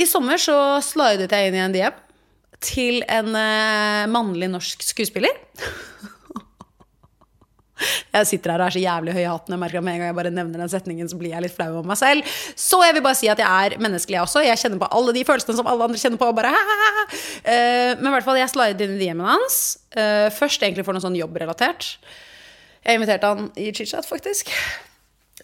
I 0.00 0.06
sommer 0.08 0.40
så 0.40 0.56
slidet 0.84 1.32
jeg 1.34 1.50
inn 1.50 1.58
i 1.58 1.64
en 1.64 1.74
DM 1.74 1.98
til 2.60 3.02
en 3.08 3.28
uh, 3.34 4.08
mannlig 4.12 4.48
norsk 4.52 4.82
skuespiller. 4.84 5.36
Jeg 8.10 8.26
sitter 8.28 8.52
her 8.52 8.60
og 8.60 8.66
er 8.66 8.74
så 8.74 8.80
jævlig 8.82 9.12
høy 9.16 9.22
i 9.22 9.28
hatten. 9.30 9.54
Jeg 9.54 9.60
merker 9.62 9.80
at 9.80 9.84
Med 9.86 9.94
en 9.94 10.00
gang 10.02 10.10
jeg 10.10 10.16
bare 10.18 10.32
nevner 10.34 10.60
den 10.60 10.68
setningen, 10.68 11.08
så 11.08 11.16
blir 11.16 11.32
jeg 11.32 11.40
litt 11.46 11.54
flau 11.54 11.70
over 11.78 11.86
meg 11.88 11.96
selv. 11.96 12.26
Så 12.52 12.76
jeg 12.84 12.92
vil 12.92 13.04
bare 13.06 13.16
si 13.16 13.30
at 13.32 13.40
jeg 13.40 13.48
er 13.48 13.80
menneskelig, 13.80 14.18
jeg 14.18 14.26
også. 14.26 14.42
Jeg 14.44 14.60
kjenner 14.60 14.82
på 14.82 14.90
alle 14.98 15.14
de 15.16 15.22
følelsene 15.24 15.56
som 15.56 15.70
alle 15.70 15.86
andre 15.88 16.02
kjenner 16.02 16.20
på. 16.20 16.28
Bare, 16.36 16.52
uh, 16.52 17.92
men 17.96 18.10
i 18.10 18.14
hvert 18.16 18.28
fall, 18.28 18.40
jeg 18.42 18.52
slidet 18.52 18.84
inn 18.84 18.98
i 18.98 19.00
DM-en 19.06 19.32
hans. 19.32 19.62
Uh, 19.96 20.28
først 20.36 20.60
egentlig 20.60 20.84
for 20.84 20.92
noe 20.92 21.06
sånn 21.06 21.16
jobbrelatert. 21.16 21.94
Jeg 22.84 23.00
inviterte 23.00 23.32
han 23.32 23.48
i 23.56 23.72
chit-chat, 23.72 24.04
faktisk. 24.08 24.52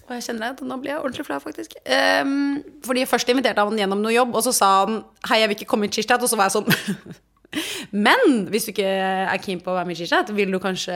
Og 0.07 0.15
jeg 0.15 0.27
kjenner 0.29 0.53
at 0.55 0.61
nå 0.63 0.77
blir 0.79 0.93
jeg 0.93 1.03
ordentlig 1.03 1.25
flau, 1.27 1.39
faktisk. 1.43 1.75
Um, 1.83 2.61
fordi 2.87 3.07
Først 3.11 3.31
inviterte 3.33 3.65
han 3.67 3.81
gjennom 3.81 4.03
noe 4.05 4.15
jobb, 4.15 4.37
og 4.39 4.45
så 4.47 4.53
sa 4.55 4.69
han 4.85 5.01
hei, 5.27 5.41
jeg 5.43 5.51
vil 5.51 5.59
ikke 5.59 5.71
komme 5.73 5.89
i 5.89 5.93
chit-chat. 5.93 6.23
Og 6.23 6.31
så 6.31 6.39
var 6.39 6.51
jeg 6.51 6.61
sånn 6.61 7.17
Men 8.07 8.45
hvis 8.53 8.69
du 8.69 8.73
ikke 8.75 8.87
er 8.87 9.43
keen 9.43 9.63
på 9.65 9.73
å 9.73 9.77
være 9.79 9.89
med 9.89 9.97
i 9.97 10.01
chit-chat, 10.03 10.31
vil 10.37 10.55
du 10.55 10.61
kanskje 10.63 10.95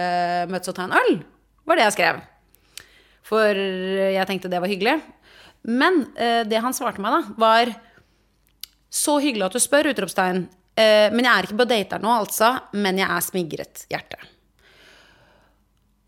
møtes 0.51 0.71
og 0.71 0.79
ta 0.79 0.87
en 0.87 0.97
øl? 1.01 1.19
Var 1.67 1.81
det 1.81 1.89
jeg 1.89 1.97
skrev. 1.99 2.23
For 3.27 3.63
jeg 4.15 4.29
tenkte 4.31 4.51
det 4.53 4.63
var 4.63 4.71
hyggelig. 4.71 4.97
Men 5.67 6.05
uh, 6.15 6.43
det 6.47 6.63
han 6.63 6.77
svarte 6.77 7.03
meg, 7.03 7.19
da, 7.19 7.37
var 7.41 7.75
Så 8.91 9.19
hyggelig 9.23 9.51
at 9.51 9.59
du 9.59 9.63
spør, 9.63 9.91
utropstegn. 9.91 10.45
Uh, 10.79 11.09
men 11.15 11.27
jeg 11.27 11.33
er 11.33 11.49
ikke 11.49 11.63
på 11.65 11.71
dater 11.75 12.03
nå, 12.03 12.15
altså. 12.23 12.55
Men 12.79 13.03
jeg 13.03 13.11
er 13.11 13.27
smigret 13.27 13.89
hjerte. 13.91 14.23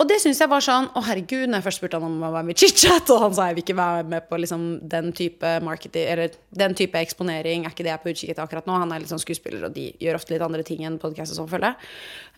Og 0.03 0.09
det 0.11 0.19
syns 0.19 0.41
jeg 0.43 0.51
var 0.51 0.65
sånn 0.65 0.88
Å, 0.99 1.01
herregud, 1.07 1.47
når 1.47 1.61
jeg 1.61 1.67
først 1.69 1.81
spurte 1.81 1.99
han 2.01 2.07
om 2.09 2.25
å 2.27 2.33
være 2.35 2.49
med 2.49 2.57
i 2.57 2.65
chit-chat, 2.65 3.11
og 3.15 3.21
han 3.23 3.35
sa 3.37 3.47
jeg 3.49 3.59
vil 3.59 3.65
ikke 3.65 3.77
være 3.79 4.07
med 4.11 4.27
på 4.27 4.41
liksom, 4.43 4.65
den 4.91 5.12
type 5.15 5.53
marketing, 5.62 6.09
eller 6.11 6.35
den 6.59 6.75
type 6.79 6.99
eksponering, 6.99 7.67
er 7.67 7.75
ikke 7.75 7.87
det 7.87 7.93
jeg 7.93 7.99
er 8.01 8.03
på 8.03 8.11
utkikk 8.11 8.33
etter 8.35 8.43
akkurat 8.43 8.67
nå. 8.67 8.79
Han 8.83 8.95
er 8.95 9.05
litt 9.05 9.12
sånn 9.12 9.23
skuespiller, 9.23 9.69
og 9.69 9.77
de 9.77 9.88
gjør 10.03 10.19
ofte 10.19 10.35
litt 10.35 10.43
andre 10.43 10.65
ting 10.67 10.83
enn 10.88 10.99
podkast 11.03 11.37
og 11.37 11.38
sånn, 11.43 11.51
føler 11.53 11.71
jeg. 11.71 11.93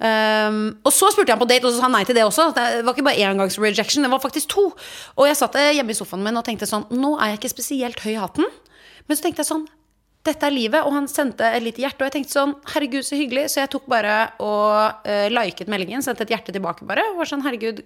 Um, 0.05 0.61
og 0.85 0.93
så 0.93 1.09
spurte 1.15 1.33
jeg 1.33 1.39
han 1.39 1.45
på 1.45 1.49
date, 1.55 1.65
og 1.65 1.73
så 1.73 1.81
sa 1.81 1.89
han 1.89 1.97
nei 1.97 2.05
til 2.09 2.19
det 2.19 2.27
også. 2.29 2.51
Det 2.59 2.67
var 2.85 2.93
ikke 2.93 3.07
bare 3.09 3.31
engangs 3.31 3.57
rejection, 3.63 4.05
det 4.05 4.13
var 4.13 4.23
faktisk 4.25 4.53
to. 4.53 4.67
Og 5.17 5.31
jeg 5.31 5.41
satt 5.41 5.57
hjemme 5.65 5.95
i 5.95 5.97
sofaen 5.97 6.27
min 6.27 6.37
og 6.37 6.45
tenkte 6.45 6.69
sånn 6.69 6.85
Nå 6.93 7.15
er 7.17 7.33
jeg 7.33 7.41
ikke 7.41 7.55
spesielt 7.57 8.05
høy 8.05 8.13
i 8.13 8.21
hatten. 8.21 8.53
Men 9.09 9.17
så 9.17 9.27
tenkte 9.27 9.45
jeg 9.45 9.53
sånn 9.55 9.67
dette 10.25 10.49
er 10.49 10.55
livet. 10.55 10.85
Og 10.85 10.95
han 10.97 11.09
sendte 11.11 11.47
et 11.47 11.65
lite 11.65 11.85
hjerte. 11.85 12.03
Og 12.03 12.09
jeg 12.09 12.17
tenkte 12.19 12.37
sånn, 12.37 12.57
herregud, 12.75 13.07
så 13.07 13.19
hyggelig. 13.19 13.49
Så 13.53 13.63
jeg 13.63 13.73
tok 13.75 13.89
bare 13.91 14.19
og 14.45 15.07
uh, 15.07 15.27
liket 15.33 15.71
meldingen, 15.73 16.05
sendte 16.05 16.27
et 16.27 16.35
hjerte 16.35 16.55
tilbake 16.55 16.87
bare. 16.89 17.05
Og 17.13 17.21
var 17.21 17.31
sånn, 17.31 17.45
herregud, 17.47 17.83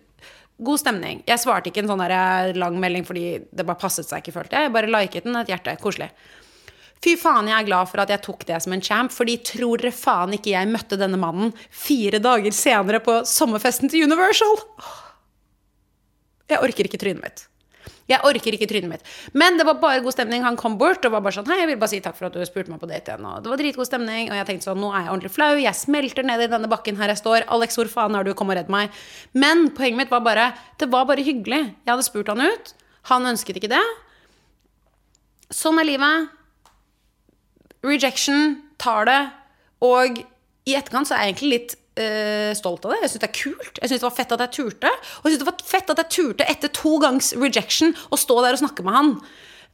god 0.59 0.83
stemning. 0.83 1.23
Jeg 1.29 1.43
svarte 1.43 1.71
ikke 1.71 1.85
en 1.85 1.93
sånn 1.93 2.03
der 2.03 2.59
lang 2.59 2.79
melding 2.83 3.07
fordi 3.07 3.27
det 3.51 3.67
bare 3.67 3.79
passet 3.81 4.09
seg 4.09 4.23
ikke, 4.23 4.37
følte 4.41 4.59
jeg. 4.59 4.69
Jeg 4.69 4.77
bare 4.77 4.93
liket 4.93 5.29
den, 5.29 5.39
et 5.39 5.53
hjerte. 5.53 5.77
Koselig. 5.83 6.11
Fy 6.99 7.15
faen, 7.15 7.47
jeg 7.47 7.55
er 7.55 7.67
glad 7.69 7.91
for 7.91 8.03
at 8.03 8.11
jeg 8.11 8.25
tok 8.25 8.41
det 8.49 8.57
som 8.65 8.73
en 8.75 8.83
champ, 8.83 9.13
fordi 9.15 9.37
tror 9.47 9.79
dere 9.79 9.95
faen 9.95 10.35
ikke 10.35 10.51
jeg 10.51 10.71
møtte 10.71 10.99
denne 10.99 11.21
mannen 11.21 11.53
fire 11.71 12.19
dager 12.23 12.55
senere 12.55 12.99
på 13.05 13.21
sommerfesten 13.29 13.93
til 13.93 14.09
Universal? 14.11 14.59
Jeg 16.51 16.65
orker 16.65 16.89
ikke 16.89 16.99
trynet 16.99 17.23
mitt. 17.23 17.48
Jeg 18.09 18.25
orker 18.25 18.55
ikke 18.57 18.69
trynet 18.71 18.91
mitt. 18.91 19.09
Men 19.37 19.59
det 19.61 19.67
var 19.69 19.77
bare 19.83 20.01
god 20.05 20.15
stemning. 20.15 20.45
Han 20.47 20.57
kom 20.61 20.79
bort 20.81 21.05
og 21.05 21.13
var 21.13 21.25
bare 21.25 21.37
sånn 21.37 21.49
Hei, 21.51 21.59
jeg 21.61 21.71
vil 21.71 21.81
bare 21.81 21.93
si 21.93 22.01
takk 22.05 22.17
for 22.17 22.29
at 22.29 22.37
du 22.37 22.45
spurte 22.49 22.73
meg 22.73 22.81
på 22.81 22.89
date 22.89 23.13
igjen. 23.13 23.27
Og 23.29 23.45
det 23.45 23.53
var 23.53 23.61
dritgod 23.61 23.89
stemning. 23.89 24.31
Og 24.33 24.39
jeg 24.39 24.49
tenkte 24.49 24.71
sånn 24.71 24.81
Nå 24.81 24.93
er 24.93 25.05
jeg 25.05 25.13
ordentlig 25.13 25.33
flau. 25.35 25.51
Jeg 25.61 25.77
smelter 25.77 26.27
ned 26.27 26.45
i 26.47 26.51
denne 26.51 26.71
bakken 26.73 26.99
her 27.01 27.13
jeg 27.13 27.21
står. 27.21 27.47
Alex, 27.53 27.77
hvor 27.79 27.91
faen 27.93 28.17
er 28.17 28.25
du? 28.25 28.33
Kom 28.39 28.53
og 28.53 28.59
redd 28.59 28.73
meg. 28.73 28.95
Men 29.37 29.69
poenget 29.77 30.03
mitt 30.03 30.15
var 30.15 30.25
bare 30.25 30.51
Det 30.81 30.89
var 30.93 31.09
bare 31.11 31.25
hyggelig. 31.27 31.63
Jeg 31.85 31.93
hadde 31.93 32.07
spurt 32.09 32.33
han 32.33 32.45
ut. 32.45 32.73
Han 33.13 33.29
ønsket 33.29 33.61
ikke 33.61 33.73
det. 33.73 33.85
Sånn 35.55 35.81
er 35.81 35.89
livet. 35.89 36.33
Rejection. 37.85 38.63
Tar 38.81 39.09
det. 39.09 39.21
Og 39.85 40.23
i 40.69 40.75
etterkant 40.77 41.09
så 41.09 41.17
er 41.17 41.29
jeg 41.29 41.35
egentlig 41.35 41.53
litt 41.55 41.77
uh, 41.99 42.55
stolt 42.57 42.87
av 42.87 42.95
det. 42.95 43.03
Jeg 43.03 43.13
syns 43.13 43.23
det 43.23 43.29
er 43.29 43.37
kult. 43.37 43.81
Jeg 43.81 43.91
syns 43.91 44.03
det 44.03 44.07
var 44.07 44.17
fett 44.17 44.35
at 44.35 44.45
jeg 44.45 44.55
turte. 44.57 44.91
Og 45.19 45.27
jeg 45.27 45.35
synes 45.35 45.43
det 45.43 45.51
var 45.51 45.65
fett 45.73 45.93
at 45.93 46.03
jeg 46.03 46.15
turte 46.15 46.49
etter 46.55 46.73
to 46.75 46.95
gangs 47.03 47.33
rejection 47.39 47.95
å 48.15 48.19
stå 48.21 48.39
der 48.45 48.57
og 48.57 48.63
snakke 48.63 48.87
med 48.87 48.99
han. 48.99 49.15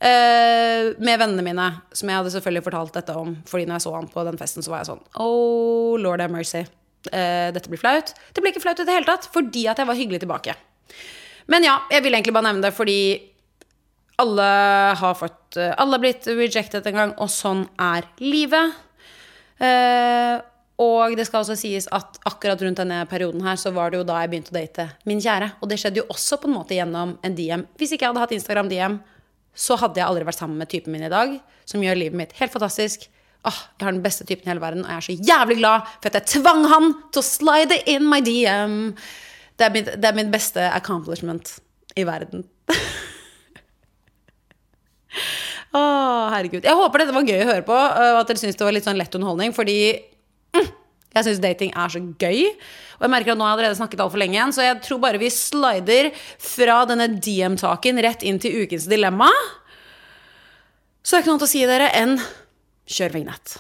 Uh, 0.05 0.93
med 0.99 1.21
vennene 1.21 1.45
mine, 1.47 1.67
som 1.95 2.11
jeg 2.11 2.19
hadde 2.19 2.33
selvfølgelig 2.35 2.65
fortalt 2.67 2.97
dette 2.97 3.19
om. 3.19 3.37
Fordi 3.49 3.69
når 3.69 3.79
jeg 3.79 3.87
så 3.87 3.95
han 3.97 4.09
på 4.11 4.25
den 4.29 4.41
festen, 4.41 4.65
så 4.65 4.73
var 4.73 4.83
jeg 4.83 4.93
sånn 4.93 5.05
Oh, 5.23 5.95
lord 6.01 6.25
have 6.25 6.35
mercy. 6.35 6.65
Uh, 7.11 7.53
dette 7.55 7.71
blir 7.73 7.81
flaut. 7.81 8.15
Det 8.33 8.43
ble 8.43 8.55
ikke 8.55 8.65
flaut 8.65 8.81
i 8.81 8.89
det 8.89 8.97
hele 8.97 9.09
tatt, 9.09 9.29
fordi 9.33 9.69
at 9.71 9.81
jeg 9.81 9.91
var 9.91 10.01
hyggelig 10.01 10.25
tilbake. 10.25 10.57
Men 11.53 11.67
ja, 11.67 11.79
jeg 11.93 12.05
vil 12.07 12.17
egentlig 12.17 12.35
bare 12.35 12.49
nevne 12.49 12.65
det 12.65 12.73
fordi 12.73 12.99
alle 14.23 14.45
har 14.97 15.17
fått 15.19 15.57
Alle 15.59 15.97
har 15.97 16.01
blitt 16.03 16.27
rejected 16.31 16.87
en 16.87 16.97
gang, 16.99 17.13
og 17.21 17.29
sånn 17.31 17.65
er 17.83 18.07
livet. 18.23 18.75
Uh, 19.61 20.43
og 20.83 21.15
det 21.15 21.27
skal 21.29 21.45
også 21.45 21.55
sies 21.59 21.87
at 21.95 22.17
akkurat 22.27 22.59
rundt 22.65 22.81
denne 22.81 23.05
perioden 23.07 23.45
her 23.47 23.59
så 23.61 23.71
var 23.75 23.93
det 23.93 24.01
jo 24.01 24.07
da 24.09 24.19
jeg 24.23 24.31
begynte 24.33 24.51
å 24.51 24.57
date 24.57 24.89
min 25.07 25.21
kjære. 25.23 25.53
Og 25.63 25.71
det 25.71 25.79
skjedde 25.79 26.01
jo 26.03 26.07
også 26.11 26.41
på 26.43 26.49
en 26.51 26.57
måte 26.57 26.75
gjennom 26.75 27.13
en 27.23 27.37
DM. 27.39 27.63
Hvis 27.79 27.95
ikke 27.95 28.09
jeg 28.09 28.11
hadde 28.11 28.25
hatt 28.25 28.35
Instagram 28.35 28.71
DM, 28.73 28.97
så 29.55 29.79
hadde 29.79 30.01
jeg 30.01 30.09
aldri 30.09 30.27
vært 30.27 30.41
sammen 30.41 30.59
med 30.59 30.71
typen 30.73 30.91
min 30.97 31.07
i 31.07 31.13
dag, 31.13 31.37
som 31.71 31.83
gjør 31.85 32.01
livet 32.01 32.19
mitt 32.19 32.35
helt 32.41 32.51
fantastisk. 32.51 33.07
Åh, 33.47 33.61
jeg 33.79 33.87
har 33.87 33.95
den 33.95 34.03
beste 34.03 34.27
typen 34.27 34.49
i 34.49 34.51
hele 34.51 34.63
verden, 34.65 34.83
og 34.83 34.91
jeg 34.91 34.97
er 34.97 35.07
så 35.07 35.29
jævlig 35.31 35.57
glad 35.61 35.93
for 35.93 36.09
at 36.11 36.19
jeg 36.19 36.31
tvang 36.41 36.65
han 36.73 36.91
til 37.13 37.23
å 37.23 37.27
slide 37.29 37.79
in 37.93 38.09
my 38.11 38.19
DM. 38.25 38.79
Det 39.55 39.69
er, 39.69 39.75
mitt, 39.77 39.93
det 40.01 40.11
er 40.11 40.17
min 40.17 40.33
beste 40.33 40.65
accomplishment 40.75 41.61
i 41.95 42.03
verden. 42.09 42.43
Å, 45.75 45.81
herregud. 46.31 46.65
Jeg 46.67 46.79
håper 46.79 47.03
dette 47.03 47.15
var 47.15 47.27
gøy 47.27 47.41
å 47.45 47.51
høre 47.51 47.63
på, 47.67 47.75
og 47.75 48.19
at 48.21 48.29
dere 48.31 48.41
syntes 48.41 48.59
det 48.59 48.67
var 48.67 48.75
litt 48.75 48.87
sånn 48.87 48.99
lett 48.99 49.15
underholdning. 49.19 49.55
Fordi 49.55 49.79
jeg 51.15 51.27
syns 51.27 51.43
dating 51.43 51.75
er 51.79 51.93
så 51.93 52.01
gøy. 52.03 52.41
Og 52.99 53.05
jeg 53.07 53.13
merker 53.13 53.35
at 53.35 53.39
nå 53.41 53.47
har 53.47 53.55
jeg 53.55 53.61
allerede 53.61 53.81
snakket 53.81 54.03
altfor 54.05 54.23
lenge 54.23 54.39
igjen, 54.39 54.55
så 54.55 54.65
jeg 54.67 54.81
tror 54.87 55.03
bare 55.03 55.21
vi 55.23 55.31
slider 55.33 56.11
fra 56.43 56.81
denne 56.91 57.11
DM-taken 57.15 58.01
rett 58.05 58.25
inn 58.27 58.41
til 58.43 58.65
ukens 58.65 58.89
dilemma. 58.91 59.31
Så 61.05 61.15
det 61.15 61.21
er 61.21 61.23
ikke 61.23 61.31
noe 61.31 61.39
annet 61.39 61.47
å 61.47 61.53
si 61.53 61.63
dere 61.69 61.93
enn 62.01 62.19
kjør 62.91 63.15
vignett. 63.19 63.57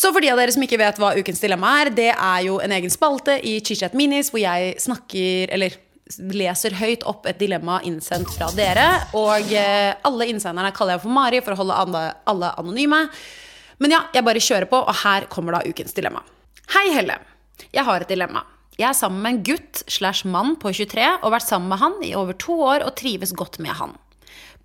Så 0.00 0.12
for 0.14 0.22
de 0.22 0.30
av 0.32 0.38
dere 0.40 0.52
som 0.54 0.62
ikke 0.64 0.78
vet 0.80 0.98
hva 1.00 1.12
ukens 1.18 1.42
dilemma 1.42 1.74
er, 1.82 1.90
det 1.92 2.10
er 2.14 2.42
jo 2.46 2.56
en 2.62 2.72
egen 2.72 2.92
spalte 2.92 3.36
i 3.44 3.58
Chichat 3.66 3.96
Minis 3.98 4.30
hvor 4.32 4.40
jeg 4.40 4.76
snakker, 4.80 5.50
eller 5.52 5.76
leser 6.34 6.74
høyt 6.78 7.04
opp 7.06 7.26
et 7.28 7.38
dilemma 7.38 7.80
innsendt 7.86 8.30
fra 8.34 8.48
dere. 8.56 8.86
Og 9.18 9.52
eh, 9.54 9.92
alle 10.06 10.30
innsenderne 10.30 10.72
kaller 10.74 10.96
jeg 10.96 11.04
for 11.04 11.14
Mari 11.14 11.42
for 11.44 11.54
å 11.54 11.60
holde 11.60 11.78
alle, 11.84 12.04
alle 12.30 12.52
anonyme. 12.62 13.04
Men 13.80 13.94
ja, 13.94 14.00
jeg 14.12 14.26
bare 14.26 14.42
kjører 14.44 14.68
på, 14.68 14.78
og 14.84 14.96
her 15.02 15.26
kommer 15.32 15.56
da 15.56 15.64
ukens 15.64 15.96
dilemma. 15.96 16.20
Hei, 16.74 16.90
Helle. 16.92 17.16
Jeg 17.72 17.86
har 17.86 18.04
et 18.04 18.10
dilemma. 18.12 18.44
Jeg 18.76 18.88
er 18.90 18.96
sammen 18.96 19.20
med 19.24 19.32
en 19.32 19.42
gutt 19.44 19.82
slash 19.90 20.28
mann 20.28 20.54
på 20.60 20.72
23 20.72 21.06
og 21.20 21.32
vært 21.34 21.48
sammen 21.48 21.68
med 21.72 21.80
han 21.82 21.96
i 22.04 22.14
over 22.16 22.36
to 22.40 22.56
år 22.64 22.84
og 22.86 22.94
trives 23.00 23.32
godt 23.36 23.58
med 23.60 23.76
han. 23.76 23.96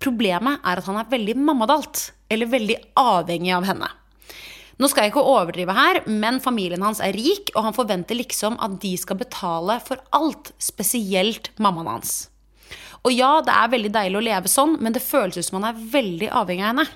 Problemet 0.00 0.60
er 0.64 0.80
at 0.80 0.88
han 0.88 0.98
er 1.00 1.08
veldig 1.08 1.36
mammadalt, 1.40 2.10
eller 2.32 2.52
veldig 2.52 2.76
avhengig 3.00 3.54
av 3.56 3.66
henne. 3.68 3.88
Nå 4.76 4.90
skal 4.92 5.06
jeg 5.06 5.14
ikke 5.14 5.24
overdrive 5.24 5.72
her, 5.72 6.02
men 6.04 6.42
familien 6.44 6.84
hans 6.84 7.00
er 7.00 7.16
rik, 7.16 7.48
og 7.54 7.64
han 7.64 7.76
forventer 7.76 8.18
liksom 8.18 8.58
at 8.60 8.76
de 8.82 8.92
skal 9.00 9.16
betale 9.20 9.78
for 9.84 10.02
alt, 10.16 10.52
spesielt 10.60 11.48
mammaen 11.56 11.88
hans. 11.94 12.16
Og 13.06 13.14
ja, 13.14 13.38
det 13.44 13.54
er 13.54 13.72
veldig 13.72 13.92
deilig 13.94 14.20
å 14.20 14.26
leve 14.26 14.52
sånn, 14.52 14.76
men 14.82 14.92
det 14.92 15.04
føles 15.04 15.38
ut 15.40 15.48
som 15.48 15.60
han 15.62 15.70
er 15.70 15.84
veldig 15.96 16.28
avhengig 16.42 16.66
av 16.66 16.72
henne. 16.74 16.88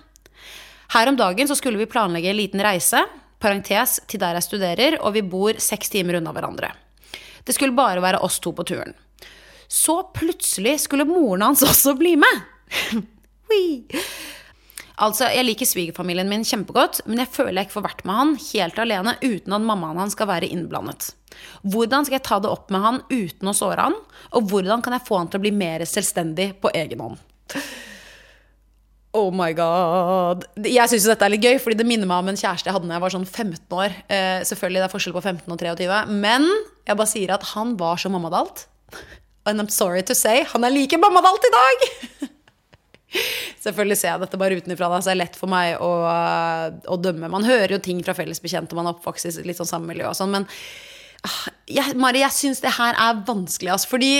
Her 0.90 1.06
om 1.06 1.16
dagen 1.18 1.48
så 1.48 1.54
skulle 1.54 1.78
vi 1.78 1.86
planlegge 1.86 2.32
en 2.32 2.38
liten 2.38 2.62
reise, 2.66 3.04
parentes 3.40 4.00
til 4.10 4.20
der 4.22 4.36
jeg 4.36 4.46
studerer, 4.48 4.98
og 5.00 5.14
vi 5.14 5.22
bor 5.22 5.58
seks 5.62 5.92
timer 5.92 6.18
unna 6.18 6.32
hverandre. 6.34 6.72
Det 7.46 7.54
skulle 7.56 7.76
bare 7.76 8.02
være 8.02 8.20
oss 8.26 8.40
to 8.42 8.52
på 8.56 8.66
turen. 8.66 8.92
Så 9.70 10.00
plutselig 10.16 10.80
skulle 10.82 11.06
moren 11.08 11.46
hans 11.46 11.62
også 11.70 11.96
bli 11.98 12.16
med. 12.20 12.46
Altså, 15.00 15.30
Jeg 15.32 15.46
liker 15.46 15.64
svigerfamilien 15.64 16.28
min 16.28 16.42
kjempegodt, 16.44 16.98
men 17.08 17.22
jeg 17.22 17.32
føler 17.32 17.56
jeg 17.56 17.70
ikke 17.70 17.78
får 17.78 17.84
vært 17.86 18.02
med 18.04 18.18
han 18.18 18.32
helt 18.36 18.80
alene 18.82 19.14
uten 19.22 19.54
at 19.56 19.64
mammaen 19.64 19.96
hans 19.96 20.12
skal 20.12 20.28
være 20.28 20.50
innblandet. 20.52 21.14
Hvordan 21.64 22.04
skal 22.04 22.18
jeg 22.18 22.26
ta 22.28 22.36
det 22.44 22.50
opp 22.52 22.68
med 22.68 22.84
han 22.84 22.98
uten 23.08 23.48
å 23.48 23.54
såre 23.56 23.86
han? 23.88 23.96
Og 24.36 24.50
hvordan 24.52 24.84
kan 24.84 24.98
jeg 24.98 25.06
få 25.08 25.22
han 25.22 25.30
til 25.32 25.40
å 25.40 25.44
bli 25.46 25.54
mer 25.56 25.86
selvstendig 25.88 26.50
på 26.60 26.74
egen 26.76 27.00
hånd? 27.00 27.16
Oh 29.16 29.32
my 29.34 29.50
god. 29.58 30.44
Jeg 30.62 30.86
syns 30.92 31.08
dette 31.10 31.26
er 31.26 31.32
litt 31.32 31.42
gøy, 31.42 31.56
fordi 31.58 31.80
det 31.80 31.86
minner 31.88 32.06
meg 32.06 32.22
om 32.22 32.28
en 32.30 32.38
kjæreste 32.38 32.70
jeg 32.70 32.76
hadde 32.76 32.86
da 32.86 32.94
jeg 32.94 33.02
var 33.02 33.14
sånn 33.16 33.26
15 33.26 33.74
år. 33.74 33.94
Eh, 34.06 34.42
selvfølgelig 34.46 34.82
det 34.82 34.86
er 34.86 34.92
forskjell 34.92 35.16
på 35.16 35.22
15 35.24 35.54
og 35.54 35.58
23, 35.58 36.02
men 36.22 36.46
jeg 36.86 36.98
bare 37.00 37.10
sier 37.10 37.32
at 37.34 37.46
han 37.56 37.74
var 37.80 37.98
så 37.98 38.12
mammadalt. 38.12 38.68
And 39.50 39.58
I'm 39.58 39.72
sorry 39.72 40.04
to 40.06 40.14
say, 40.14 40.44
han 40.46 40.66
er 40.66 40.74
like 40.74 41.00
mammadalt 41.00 41.48
i 41.48 41.52
dag! 41.56 41.88
Selvfølgelig 43.64 43.98
ser 43.98 44.12
jeg 44.12 44.22
dette 44.22 44.38
bare 44.38 44.60
utenfra, 44.60 44.92
så 45.00 45.10
det 45.10 45.16
er 45.16 45.20
lett 45.24 45.40
for 45.40 45.50
meg 45.50 45.82
å, 45.82 45.90
å, 46.86 47.00
dømme. 47.02 47.32
Man 47.32 47.48
hører 47.48 47.74
jo 47.74 47.80
ting 47.82 48.04
fra 48.06 48.14
fellesbekjente, 48.14 48.78
man 48.78 48.86
er 48.86 48.94
oppvokst 48.94 49.26
i 49.26 49.48
litt 49.48 49.58
sånn 49.58 49.72
samme 49.72 49.90
miljø 49.90 50.06
og 50.12 50.14
sånn, 50.16 50.30
men 50.36 50.46
ah, 51.26 51.42
jeg, 51.66 51.98
Mari, 51.98 52.22
jeg 52.22 52.36
syns 52.36 52.62
det 52.62 52.76
her 52.78 52.94
er 52.94 53.24
vanskelig, 53.26 53.74
altså, 53.74 53.90
fordi 53.96 54.12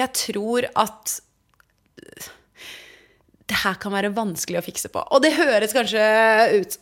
jeg 0.00 0.16
tror 0.16 0.70
at 0.80 1.18
det 3.48 3.62
her 3.64 3.78
kan 3.80 3.94
være 3.94 4.12
vanskelig 4.16 4.60
å 4.60 4.66
fikse 4.66 4.90
på. 4.92 5.02
Og 5.14 5.24
det 5.24 5.34
høres 5.38 5.74
kanskje 5.76 6.04
ut 6.58 6.78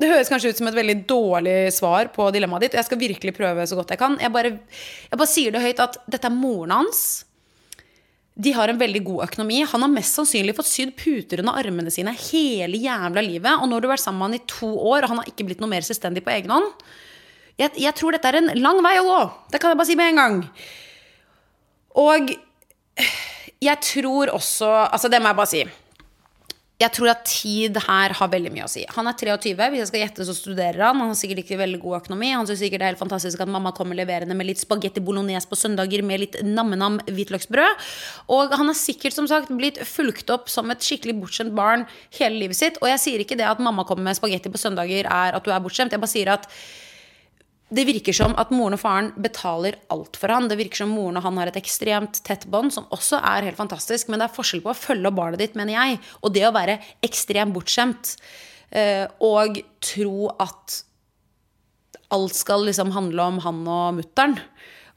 det 0.00 0.08
høres 0.08 0.30
kanskje 0.32 0.54
ut 0.54 0.60
som 0.60 0.68
et 0.70 0.76
veldig 0.78 0.94
dårlig 1.04 1.56
svar 1.76 2.08
på 2.14 2.30
dilemmaet 2.32 2.64
ditt. 2.64 2.76
Jeg 2.78 2.86
skal 2.86 3.00
virkelig 3.02 3.34
prøve 3.36 3.66
så 3.68 3.76
godt 3.76 3.90
jeg 3.92 4.00
kan. 4.00 4.14
Jeg 4.22 4.32
bare, 4.32 4.54
jeg 5.10 5.20
bare 5.20 5.28
sier 5.28 5.52
det 5.52 5.60
høyt 5.60 5.82
at 5.84 5.98
dette 6.08 6.30
er 6.30 6.32
moren 6.32 6.72
hans. 6.72 7.02
De 8.40 8.54
har 8.56 8.72
en 8.72 8.80
veldig 8.80 9.02
god 9.04 9.26
økonomi. 9.26 9.58
Han 9.68 9.84
har 9.84 9.92
mest 9.92 10.16
sannsynlig 10.16 10.54
fått 10.56 10.70
sydd 10.70 10.94
puter 10.96 11.42
under 11.42 11.58
armene 11.60 11.92
sine 11.92 12.14
hele 12.16 12.80
jævla 12.80 13.24
livet. 13.26 13.60
Og 13.60 13.68
nå 13.68 13.76
har 13.76 13.84
du 13.84 13.90
vært 13.90 14.04
sammen 14.06 14.22
med 14.22 14.30
han 14.30 14.40
i 14.40 14.52
to 14.54 14.70
år, 14.72 15.04
og 15.04 15.12
han 15.12 15.20
har 15.20 15.28
ikke 15.28 15.50
blitt 15.50 15.60
noe 15.60 15.72
mer 15.74 15.84
selvstendig 15.84 16.24
på 16.24 16.32
egen 16.32 16.54
hånd. 16.54 16.70
Jeg, 17.60 17.74
jeg 17.84 17.92
tror 17.98 18.16
dette 18.16 18.30
er 18.30 18.40
en 18.40 18.54
lang 18.56 18.80
vei 18.86 18.94
å 19.02 19.04
gå. 19.04 19.20
Det 19.52 19.60
kan 19.60 19.74
jeg 19.74 19.82
bare 19.82 19.90
si 19.90 19.98
med 20.00 20.14
en 20.14 20.22
gang. 20.22 20.40
Og 22.00 22.32
jeg 23.60 23.80
tror 23.84 24.32
også 24.32 24.68
Altså, 24.88 25.08
det 25.08 25.20
må 25.20 25.28
jeg 25.28 25.36
bare 25.36 25.52
si 25.52 25.64
jeg 26.80 26.94
tror 26.96 27.10
at 27.12 27.26
tid 27.28 27.76
her 27.84 28.14
har 28.16 28.28
veldig 28.32 28.50
mye 28.54 28.64
å 28.64 28.70
si. 28.72 28.86
Han 28.94 29.08
er 29.10 29.16
23. 29.18 29.52
Hvis 29.52 29.82
jeg 29.82 29.88
skal 29.90 30.00
gjette, 30.00 30.24
så 30.24 30.32
studerer 30.36 30.80
han. 30.80 30.96
Han 31.02 31.10
har 31.12 31.18
sikkert 31.18 31.42
ikke 31.42 31.58
veldig 31.60 31.80
god 31.82 31.98
økonomi. 31.98 32.30
Han 32.32 32.48
syns 32.48 32.62
sikkert 32.62 32.80
det 32.80 32.86
er 32.86 32.92
helt 32.94 33.02
fantastisk 33.02 33.42
at 33.44 33.52
mamma 33.52 33.74
kommer 33.76 33.98
leverende 33.98 34.32
med 34.36 34.48
litt 34.48 34.62
spagetti 34.62 35.02
bolognese 35.04 35.50
på 35.50 35.58
søndager 35.60 36.00
med 36.08 36.22
litt 36.22 36.38
nam-nam 36.40 36.96
hvitløksbrød. 37.04 37.84
Og 38.32 38.56
han 38.56 38.72
har 38.72 38.78
sikkert 38.80 39.18
som 39.18 39.28
sagt 39.28 39.52
blitt 39.52 39.82
fulgt 39.84 40.32
opp 40.32 40.48
som 40.48 40.72
et 40.72 40.86
skikkelig 40.86 41.18
bortskjemt 41.20 41.52
barn 41.58 41.84
hele 42.16 42.46
livet 42.46 42.56
sitt. 42.56 42.80
Og 42.80 42.88
jeg 42.94 43.04
sier 43.04 43.26
ikke 43.26 43.36
det 43.36 43.50
at 43.50 43.60
mamma 43.60 43.84
kommer 43.84 44.08
med 44.08 44.16
spagetti 44.16 44.48
på 44.48 44.64
søndager 44.64 45.04
er 45.04 45.36
at 45.36 45.44
du 45.44 45.52
er 45.52 45.60
bortskjemt. 45.60 45.92
Jeg 45.92 46.00
bare 46.00 46.14
sier 46.16 46.32
at 46.32 46.48
det 47.70 47.86
virker 47.86 48.14
som 48.16 48.34
at 48.40 48.50
moren 48.50 48.74
og 48.74 48.82
faren 48.82 49.08
betaler 49.22 49.78
alt 49.94 50.18
for 50.18 50.32
han. 50.34 50.48
Det 50.50 50.58
virker 50.58 50.82
som 50.82 50.90
moren 50.90 51.20
og 51.20 51.26
han 51.28 51.38
har 51.38 51.50
et 51.50 51.58
ekstremt 51.60 52.18
tett 52.26 52.46
bånd, 52.50 52.74
som 52.74 52.88
også 52.90 53.20
er 53.22 53.46
helt 53.46 53.60
fantastisk. 53.60 54.10
Men 54.10 54.18
det 54.18 54.26
er 54.26 54.34
forskjell 54.34 54.64
på 54.64 54.72
å 54.72 54.78
følge 54.78 55.10
opp 55.10 55.18
barnet 55.20 55.42
ditt, 55.42 55.58
mener 55.58 55.76
jeg, 55.76 56.00
og 56.20 56.34
det 56.34 56.46
å 56.48 56.54
være 56.56 56.80
ekstremt 57.06 57.54
bortskjemt. 57.54 58.16
Eh, 58.74 59.06
og 59.22 59.62
tro 59.82 60.30
at 60.42 60.80
alt 62.10 62.34
skal 62.34 62.66
liksom 62.66 62.90
handle 62.94 63.28
om 63.32 63.38
han 63.44 63.62
og 63.70 64.00
mutter'n. 64.00 64.36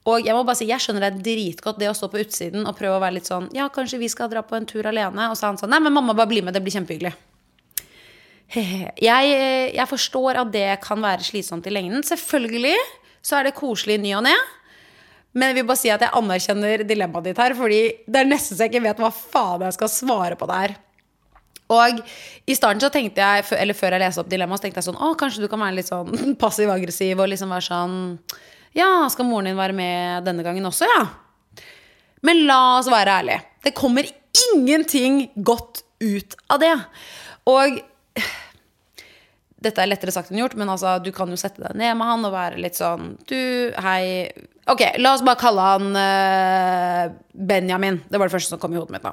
Og 0.09 0.25
jeg 0.25 0.35
må 0.35 0.41
bare 0.43 0.59
si, 0.59 0.67
jeg 0.67 0.83
skjønner 0.83 1.05
det 1.05 1.23
dritgodt, 1.23 1.77
det 1.79 1.87
å 1.87 1.95
stå 1.95 2.09
på 2.11 2.19
utsiden 2.25 2.65
og 2.67 2.75
prøve 2.75 2.97
å 2.97 3.03
være 3.03 3.21
litt 3.21 3.29
sånn 3.29 3.45
Ja, 3.55 3.69
kanskje 3.71 4.01
vi 4.01 4.09
skal 4.11 4.27
dra 4.33 4.41
på 4.43 4.57
en 4.57 4.67
tur 4.67 4.83
alene? 4.89 5.29
Og 5.31 5.37
så 5.39 5.45
er 5.45 5.53
han 5.53 5.61
sånn 5.61 5.71
Nei, 5.71 5.79
men 5.85 5.95
mamma, 5.95 6.17
bare 6.17 6.27
bli 6.33 6.41
med, 6.43 6.57
det 6.57 6.63
blir 6.65 6.75
kjempehyggelig. 6.75 7.13
Jeg, 9.09 9.29
jeg, 9.73 9.85
forstår 9.89 10.37
at 10.43 10.51
det 10.53 10.67
kan 10.83 10.99
være 11.01 11.25
slitsomt 11.25 11.65
i 11.65 11.71
lengden. 11.73 12.03
Selvfølgelig 12.05 12.75
så 13.23 13.39
er 13.39 13.47
det 13.47 13.55
koselig 13.57 13.95
i 13.97 14.03
ny 14.03 14.11
og 14.19 14.27
ne. 14.27 14.35
Men 15.33 15.49
jeg 15.49 15.57
vil 15.57 15.67
bare 15.71 15.81
si 15.81 15.89
at 15.89 16.03
jeg 16.05 16.13
anerkjenner 16.13 16.83
dilemmaet 16.85 17.31
ditt 17.31 17.39
her, 17.41 17.55
fordi 17.57 17.79
det 18.05 18.19
er 18.19 18.29
nesten 18.29 18.53
så 18.53 18.67
jeg 18.67 18.75
ikke 18.75 18.83
vet 18.83 18.99
hva 19.01 19.09
faen 19.09 19.63
jeg 19.65 19.75
skal 19.79 19.89
svare 19.89 20.37
på 20.37 20.45
det 20.49 20.59
her. 20.59 20.75
Og 21.73 22.01
i 22.45 22.55
starten 22.57 22.83
så 22.83 22.91
tenkte 22.93 23.23
jeg, 23.23 23.45
eller 23.57 23.77
før 23.77 23.95
jeg 23.95 24.03
leste 24.03 24.21
opp 24.21 24.29
dilemmaet, 24.29 24.61
så 24.61 24.67
tenkte 24.67 24.81
jeg 24.81 24.89
sånn 24.91 24.99
Å, 24.99 25.13
kanskje 25.17 25.45
du 25.45 25.49
kan 25.49 25.63
være 25.63 25.77
litt 25.79 25.89
sånn 25.89 26.35
passiv-aggressiv 26.43 27.23
og 27.23 27.31
liksom 27.31 27.53
være 27.55 27.67
sånn 27.69 27.95
Ja, 28.77 29.07
skal 29.09 29.25
moren 29.29 29.49
din 29.49 29.57
være 29.57 29.77
med 29.77 30.27
denne 30.27 30.45
gangen 30.45 30.69
også, 30.69 30.89
ja? 30.91 31.07
Men 32.23 32.45
la 32.47 32.59
oss 32.77 32.87
være 32.91 33.17
ærlige. 33.19 33.41
Det 33.65 33.73
kommer 33.75 34.07
ingenting 34.53 35.25
godt 35.35 35.81
ut 36.03 36.37
av 36.53 36.61
det. 36.61 36.75
Og 37.51 37.81
dette 39.63 39.81
er 39.81 39.89
lettere 39.89 40.13
sagt 40.13 40.31
enn 40.31 40.41
gjort, 40.41 40.57
men 40.59 40.71
altså, 40.71 40.97
du 41.03 41.11
kan 41.15 41.29
jo 41.31 41.39
sette 41.39 41.63
deg 41.63 41.77
ned 41.79 41.95
med 41.99 42.09
han 42.09 42.27
og 42.27 42.33
være 42.35 42.61
litt 42.61 42.79
sånn 42.79 43.15
Du, 43.29 43.37
hei 43.83 44.31
Ok, 44.69 44.83
la 44.99 45.11
oss 45.11 45.23
bare 45.25 45.39
kalle 45.41 45.63
han 45.73 45.89
uh, 45.91 47.15
Benjamin. 47.35 47.97
Det 48.07 48.15
var 48.15 48.29
det 48.29 48.35
første 48.37 48.53
som 48.53 48.61
kom 48.61 48.71
i 48.71 48.79
hodet 48.79 48.95
mitt. 48.95 49.03
da 49.03 49.11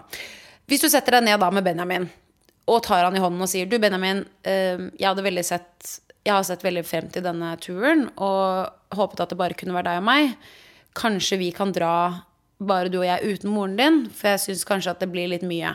Hvis 0.71 0.85
du 0.85 0.87
setter 0.93 1.17
deg 1.17 1.27
ned 1.27 1.41
da 1.43 1.49
med 1.51 1.67
Benjamin 1.67 2.07
og 2.71 2.85
tar 2.87 3.03
han 3.03 3.17
i 3.19 3.23
hånden 3.23 3.43
og 3.43 3.51
sier 3.51 3.67
Du, 3.67 3.79
Benjamin, 3.83 4.23
uh, 4.47 4.87
jeg 4.95 5.09
hadde 5.09 5.27
veldig 5.27 5.47
sett 5.47 5.97
Jeg 6.23 6.37
har 6.37 6.47
sett 6.47 6.63
veldig 6.67 6.85
frem 6.87 7.11
til 7.11 7.27
denne 7.27 7.53
turen 7.63 8.07
og 8.15 8.95
håpet 8.95 9.25
at 9.25 9.33
det 9.33 9.41
bare 9.41 9.59
kunne 9.59 9.75
være 9.75 9.89
deg 9.91 10.03
og 10.03 10.07
meg. 10.07 10.35
Kanskje 10.99 11.39
vi 11.41 11.51
kan 11.55 11.75
dra 11.75 11.95
bare 12.61 12.91
du 12.93 12.99
og 13.01 13.07
jeg 13.07 13.37
uten 13.39 13.53
moren 13.55 13.77
din, 13.79 14.01
for 14.13 14.35
jeg 14.35 14.43
syns 14.43 14.67
kanskje 14.69 14.93
at 14.93 15.01
det 15.01 15.09
blir 15.13 15.31
litt 15.31 15.47
mye. 15.47 15.73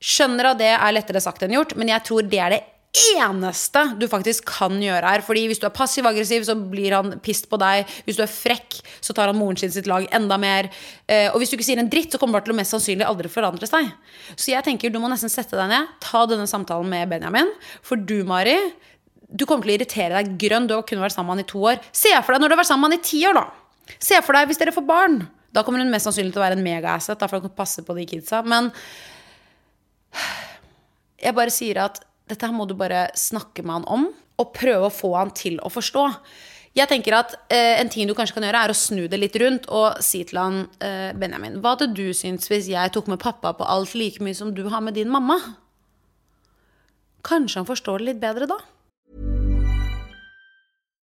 Skjønner 0.00 0.52
at 0.52 0.60
det 0.60 0.72
er 0.72 0.92
lettere 0.96 1.22
sagt 1.22 1.42
enn 1.44 1.54
gjort, 1.54 1.76
men 1.76 1.92
jeg 1.92 2.06
tror 2.08 2.28
det 2.28 2.40
er 2.40 2.56
det 2.56 2.62
eneste 2.90 3.82
du 4.00 4.06
faktisk 4.10 4.48
kan 4.50 4.74
gjøre 4.82 5.12
her. 5.12 5.22
Fordi 5.22 5.44
hvis 5.50 5.60
du 5.62 5.66
er 5.68 5.74
passiv-aggressiv, 5.74 6.42
så 6.46 6.56
blir 6.58 6.94
han 6.96 7.18
pissed 7.22 7.46
på 7.50 7.58
deg. 7.60 7.88
Hvis 8.06 8.18
du 8.18 8.24
er 8.24 8.32
frekk, 8.32 8.80
så 9.04 9.14
tar 9.14 9.30
han 9.30 9.38
moren 9.38 9.58
sin 9.60 9.72
sitt 9.74 9.88
lag 9.90 10.08
enda 10.16 10.38
mer. 10.40 10.70
Eh, 11.06 11.28
og 11.30 11.38
hvis 11.40 11.52
du 11.52 11.58
ikke 11.58 11.68
sier 11.68 11.82
en 11.82 11.90
dritt, 11.92 12.10
så 12.12 12.20
kommer 12.20 12.40
det 12.40 12.48
til 12.48 12.56
å 12.56 12.58
mest 12.58 12.74
sannsynlig 12.74 13.06
aldri 13.06 13.30
forandre 13.30 13.68
seg. 13.70 13.92
Så 14.34 14.50
jeg 14.54 14.66
tenker 14.66 14.90
du 14.90 14.98
må 15.02 15.10
nesten 15.12 15.32
sette 15.32 15.58
deg 15.58 15.70
ned, 15.70 15.90
ta 16.02 16.24
denne 16.30 16.48
samtalen 16.50 16.90
med 16.90 17.12
Benjamin. 17.12 17.52
For 17.86 18.00
du, 18.00 18.20
Mari, 18.26 18.56
du 19.30 19.46
kommer 19.46 19.68
til 19.68 19.76
å 19.76 19.78
irritere 19.78 20.16
deg 20.18 20.34
grønn. 20.40 20.66
Du 20.66 20.74
har 20.74 20.86
kun 20.88 21.02
vært 21.02 21.14
sammen 21.14 21.30
med 21.36 21.44
han 21.44 21.46
i 21.46 21.52
to 21.52 21.62
år. 21.70 21.84
Se 21.94 22.14
for 22.24 22.34
deg 22.34 22.42
når 22.42 22.50
du 22.50 22.56
har 22.56 22.64
vært 22.64 22.72
sammen 22.72 22.88
med 22.88 22.96
han 22.96 23.04
i 23.04 23.10
ti 23.12 23.22
år, 23.30 23.38
da. 23.38 23.94
Se 24.00 24.18
for 24.24 24.34
deg 24.34 24.50
hvis 24.50 24.58
dere 24.58 24.74
får 24.74 24.86
barn. 24.88 25.22
Da 25.54 25.62
kommer 25.66 25.82
hun 25.82 25.90
mest 25.90 26.06
sannsynlig 26.06 26.34
til 26.34 26.42
å 26.42 26.44
være 26.44 26.58
en 26.58 26.66
mega-asset, 26.66 27.22
for 27.26 27.42
kan 27.42 27.54
passe 27.54 27.82
på 27.86 27.94
de 27.96 28.04
kidsa. 28.06 28.42
Men 28.46 28.70
jeg 31.24 31.36
bare 31.36 31.54
sier 31.54 31.82
at 31.84 32.00
dette 32.30 32.46
her 32.46 32.54
må 32.54 32.66
du 32.68 32.76
bare 32.78 33.08
snakke 33.18 33.64
med 33.66 33.80
han 33.80 33.90
om, 33.90 34.08
og 34.40 34.54
prøve 34.56 34.88
å 34.88 34.94
få 34.94 35.12
han 35.18 35.32
til 35.36 35.58
å 35.60 35.70
forstå. 35.72 36.06
Jeg 36.78 36.86
tenker 36.86 37.16
at 37.18 37.32
eh, 37.50 37.80
En 37.82 37.88
ting 37.90 38.06
du 38.06 38.14
kanskje 38.14 38.36
kan 38.36 38.46
gjøre, 38.46 38.60
er 38.62 38.72
å 38.72 38.78
snu 38.78 39.02
det 39.10 39.18
litt 39.18 39.36
rundt 39.42 39.66
og 39.74 39.98
si 40.06 40.22
til 40.28 40.38
han 40.38 40.60
eh, 40.78 41.10
Benjamin, 41.18 41.58
hva 41.62 41.74
hadde 41.74 41.90
du 41.98 42.12
syntes 42.14 42.50
hvis 42.50 42.70
jeg 42.70 42.92
tok 42.94 43.10
med 43.10 43.20
pappa 43.22 43.52
på 43.58 43.66
alt 43.66 43.96
like 43.98 44.22
mye 44.22 44.38
som 44.38 44.54
du 44.54 44.62
har 44.70 44.84
med 44.84 44.94
din 44.94 45.10
mamma? 45.10 45.40
Kanskje 47.26 47.60
han 47.60 47.68
forstår 47.68 48.00
det 48.00 48.12
litt 48.12 48.22
bedre 48.22 48.46
da? 48.48 48.60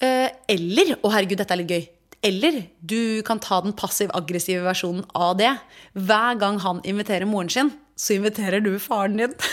Eller 0.00 0.96
Å, 1.00 1.12
herregud, 1.12 1.38
dette 1.38 1.54
er 1.54 1.62
litt 1.62 1.70
gøy. 1.70 1.84
Eller 2.24 2.62
du 2.80 3.20
kan 3.26 3.40
ta 3.42 3.58
den 3.60 3.74
passiv-aggressive 3.76 4.64
versjonen 4.64 5.04
av 5.12 5.36
det. 5.36 5.52
Hver 5.92 6.38
gang 6.40 6.56
han 6.64 6.80
inviterer 6.88 7.28
moren 7.28 7.52
sin, 7.52 7.72
så 7.96 8.16
inviterer 8.16 8.64
du 8.64 8.78
faren 8.80 9.20
din. 9.20 9.34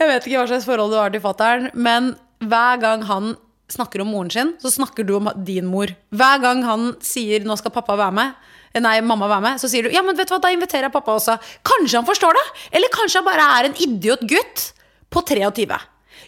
Jeg 0.00 0.08
vet 0.08 0.26
ikke 0.26 0.38
hva 0.38 0.48
slags 0.48 0.68
forhold 0.68 0.94
du 0.94 1.00
har 1.00 1.12
til 1.12 1.22
fattern, 1.24 1.68
men 1.74 2.14
hver 2.40 2.78
gang 2.80 3.02
han 3.04 3.34
snakker 3.70 4.02
om 4.02 4.08
moren 4.14 4.30
sin, 4.32 4.54
så 4.62 4.72
snakker 4.72 5.04
du 5.06 5.16
om 5.18 5.28
din 5.44 5.68
mor. 5.68 5.90
Hver 6.14 6.40
gang 6.42 6.62
han 6.64 6.94
sier 7.04 7.44
'nå 7.44 7.58
skal 7.58 7.74
pappa 7.74 7.98
være 7.98 8.16
med', 8.16 8.32
nei, 8.80 9.00
mamma 9.00 9.28
være 9.28 9.42
med, 9.42 9.60
så 9.60 9.68
sier 9.68 9.82
du 9.82 9.90
'ja, 9.90 10.02
men 10.02 10.16
vet 10.16 10.28
du 10.28 10.34
hva, 10.34 10.40
da 10.40 10.48
inviterer 10.48 10.88
jeg 10.88 10.92
pappa 10.92 11.18
også'. 11.18 11.38
Kanskje 11.62 11.98
han 11.98 12.06
forstår 12.06 12.32
det? 12.32 12.46
Eller 12.72 12.88
kanskje 12.88 13.20
han 13.20 13.28
bare 13.28 13.46
er 13.58 13.64
en 13.68 13.76
idiot 13.76 14.20
gutt 14.20 14.72
på 15.10 15.20
23. 15.20 15.78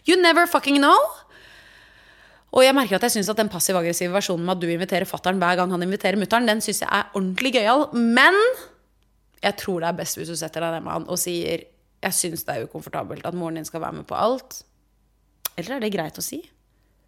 You 0.06 0.20
never 0.20 0.46
fucking 0.46 0.76
know. 0.76 0.98
Og 2.52 2.66
jeg 2.66 2.76
merker 2.76 2.98
at 2.98 3.06
jeg 3.06 3.16
synes 3.16 3.30
at 3.32 3.38
den 3.40 3.48
passiv-aggressive 3.52 4.12
versjonen 4.12 4.44
med 4.44 4.58
at 4.58 4.62
du 4.62 4.68
inviterer 4.68 5.08
fattern 5.08 5.40
hver 5.40 5.56
gang 5.56 5.72
han 5.72 5.84
inviterer 5.86 6.20
mutter'n, 6.20 6.48
den 6.48 6.60
syns 6.64 6.82
jeg 6.82 6.90
er 6.92 7.08
ordentlig 7.16 7.54
gøyal. 7.56 7.86
Men 7.96 8.36
jeg 9.42 9.56
tror 9.62 9.80
det 9.80 9.88
er 9.88 10.00
best 10.02 10.20
hvis 10.20 10.32
du 10.32 10.36
setter 10.38 10.64
deg 10.64 10.76
ned 10.76 10.84
med 10.84 10.96
han 10.98 11.08
og 11.08 11.20
sier 11.20 11.64
jeg 12.02 12.18
syns 12.18 12.44
det 12.44 12.54
er 12.54 12.66
ukomfortabelt 12.66 13.24
at 13.28 13.36
moren 13.38 13.60
din 13.60 13.68
skal 13.68 13.82
være 13.84 14.00
med 14.00 14.08
på 14.10 14.18
alt. 14.18 14.60
Eller 15.56 15.76
er 15.76 15.84
det 15.84 15.92
greit 15.94 16.18
å 16.18 16.24
si? 16.24 16.42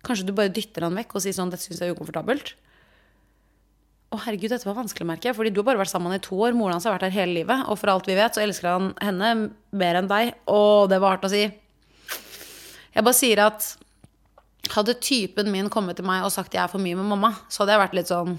Kanskje 0.04 0.28
du 0.28 0.34
bare 0.36 0.52
dytter 0.54 0.86
han 0.86 0.96
vekk 0.96 1.16
og 1.16 1.24
sier 1.24 1.36
sånn 1.36 1.52
dette 1.52 1.66
syns 1.66 1.82
jeg 1.82 1.90
er 1.90 1.96
ukomfortabelt. 1.96 2.54
Å 4.14 4.20
herregud, 4.26 4.52
dette 4.52 4.68
var 4.68 4.78
vanskelig, 4.78 5.06
merker 5.08 5.30
jeg. 5.30 5.36
Fordi 5.36 5.50
du 5.50 5.60
har 5.60 5.68
bare 5.72 5.80
vært 5.80 5.90
sammen 5.90 6.14
i 6.14 6.22
to 6.22 6.36
år. 6.38 6.54
Moren 6.54 6.76
hans 6.76 6.86
har 6.86 6.94
vært 6.94 7.08
her 7.08 7.16
hele 7.16 7.40
livet. 7.40 7.64
Og 7.72 7.80
for 7.80 7.90
alt 7.90 8.06
vi 8.06 8.14
vet, 8.14 8.36
så 8.36 8.44
elsker 8.44 8.70
han 8.70 8.92
henne 9.02 9.30
mer 9.74 9.98
enn 9.98 10.10
deg. 10.10 10.36
Å, 10.46 10.58
det 10.90 11.00
var 11.02 11.16
hardt 11.16 11.26
å 11.26 11.32
si. 11.32 11.42
Jeg 12.94 13.02
bare 13.02 13.18
sier 13.18 13.42
at 13.42 13.72
hadde 14.72 14.96
typen 15.02 15.50
min 15.52 15.70
kommet 15.72 15.98
til 15.98 16.06
meg 16.08 16.24
og 16.24 16.32
sagt 16.32 16.54
jeg 16.56 16.62
er 16.64 16.72
for 16.72 16.82
mye 16.82 16.96
med 16.98 17.08
mamma, 17.10 17.34
så 17.48 17.62
hadde 17.62 17.76
jeg 17.76 17.84
vært 17.84 17.96
litt 18.00 18.12
sånn 18.12 18.36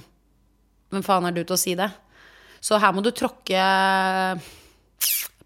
Hvem 0.94 1.04
faen 1.04 1.26
er 1.28 1.34
du 1.34 1.42
til 1.42 1.56
å 1.56 1.60
si 1.60 1.74
det? 1.78 1.90
Så 2.64 2.78
her 2.82 2.94
må 2.96 3.04
du 3.06 3.12
tråkke 3.14 3.62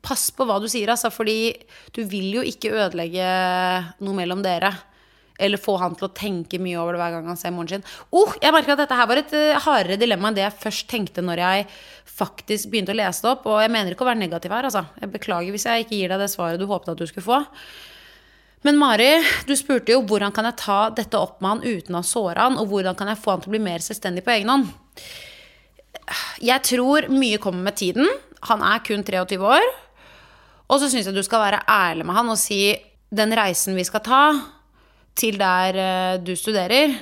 Pass 0.06 0.30
på 0.32 0.46
hva 0.48 0.60
du 0.64 0.68
sier, 0.72 0.88
altså, 0.92 1.10
fordi 1.12 1.52
du 1.96 2.06
vil 2.08 2.38
jo 2.38 2.44
ikke 2.48 2.72
ødelegge 2.72 3.26
noe 4.00 4.16
mellom 4.16 4.40
dere. 4.46 4.72
Eller 5.40 5.60
få 5.60 5.76
han 5.80 5.98
til 6.00 6.08
å 6.08 6.14
tenke 6.16 6.60
mye 6.60 6.80
over 6.80 6.96
det 6.96 7.02
hver 7.02 7.18
gang 7.18 7.28
han 7.28 7.40
ser 7.40 7.52
moren 7.56 7.72
sin. 7.72 7.84
Oh, 8.16 8.32
jeg 8.40 8.56
merker 8.56 8.78
at 8.78 8.82
dette 8.86 8.96
her 8.96 9.10
var 9.12 9.20
et 9.20 9.36
uh, 9.36 9.60
hardere 9.66 10.00
dilemma 10.00 10.32
enn 10.32 10.38
det 10.40 10.46
jeg 10.46 10.58
først 10.64 10.88
tenkte 10.92 11.24
når 11.24 11.44
jeg 11.44 11.68
faktisk 12.12 12.72
begynte 12.72 12.96
å 12.96 13.00
lese 13.00 13.24
det 13.26 13.32
opp. 13.34 13.48
Og 13.52 13.60
jeg 13.64 13.72
mener 13.76 13.96
ikke 13.96 14.08
å 14.08 14.10
være 14.10 14.24
negativ 14.24 14.56
her, 14.56 14.68
altså. 14.72 14.86
Jeg 15.04 15.12
beklager 15.14 15.56
hvis 15.56 15.68
jeg 15.68 15.86
ikke 15.86 16.00
gir 16.00 16.16
deg 16.16 16.24
det 16.24 16.32
svaret 16.32 16.64
du 16.64 16.68
håpet 16.72 16.96
at 16.96 17.04
du 17.04 17.08
skulle 17.12 17.28
få. 17.28 17.44
Men 18.68 18.80
Mari, 18.80 19.12
du 19.48 19.54
spurte 19.56 19.94
jo 19.94 20.02
hvordan 20.04 20.34
kan 20.36 20.48
jeg 20.50 20.60
ta 20.60 20.80
dette 20.92 21.20
opp 21.20 21.40
med 21.40 21.50
han 21.54 21.78
uten 21.80 21.96
å 21.96 22.04
såre 22.04 22.44
han, 22.44 22.58
og 22.60 22.72
hvordan 22.72 22.98
kan 23.00 23.12
jeg 23.12 23.22
få 23.22 23.36
han 23.36 23.44
til 23.44 23.52
å 23.52 23.56
bli 23.56 23.62
mer 23.64 23.84
selvstendig 23.84 24.26
på 24.26 24.34
egen 24.36 24.52
hånd? 24.52 24.68
Jeg 26.44 26.66
tror 26.68 27.08
mye 27.14 27.40
kommer 27.42 27.70
med 27.70 27.78
tiden. 27.80 28.10
Han 28.50 28.64
er 28.66 28.84
kun 28.84 29.06
23 29.06 29.40
år. 29.40 29.66
Og 30.70 30.82
så 30.82 30.90
syns 30.90 31.08
jeg 31.08 31.16
du 31.16 31.24
skal 31.26 31.44
være 31.46 31.64
ærlig 31.72 32.06
med 32.06 32.18
han 32.18 32.30
og 32.34 32.40
si 32.40 32.62
den 33.10 33.34
reisen 33.34 33.78
vi 33.78 33.86
skal 33.88 34.04
ta 34.06 34.24
til 35.18 35.40
der 35.40 35.80
eh, 35.80 36.20
du 36.22 36.36
studerer, 36.38 36.94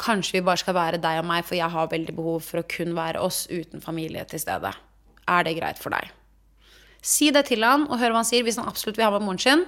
kanskje 0.00 0.38
vi 0.38 0.44
bare 0.44 0.60
skal 0.60 0.74
være 0.76 1.00
deg 1.00 1.20
og 1.20 1.28
meg, 1.28 1.44
for 1.46 1.56
jeg 1.56 1.70
har 1.70 1.92
veldig 1.92 2.16
behov 2.16 2.42
for 2.44 2.60
å 2.60 2.66
kun 2.68 2.96
være 2.96 3.22
oss 3.22 3.44
uten 3.52 3.84
familie 3.84 4.24
til 4.28 4.42
stede. 4.42 4.72
Er 5.30 5.46
det 5.46 5.54
greit 5.56 5.80
for 5.80 5.94
deg? 5.94 6.10
Si 7.04 7.30
det 7.32 7.46
til 7.48 7.64
han, 7.64 7.86
og 7.86 8.00
hør 8.00 8.12
hva 8.12 8.22
han 8.22 8.28
sier. 8.28 8.44
Hvis 8.44 8.58
han 8.60 8.68
absolutt 8.68 8.98
vil 8.98 9.06
ha 9.06 9.12
med 9.14 9.24
moren 9.24 9.40
sin, 9.40 9.64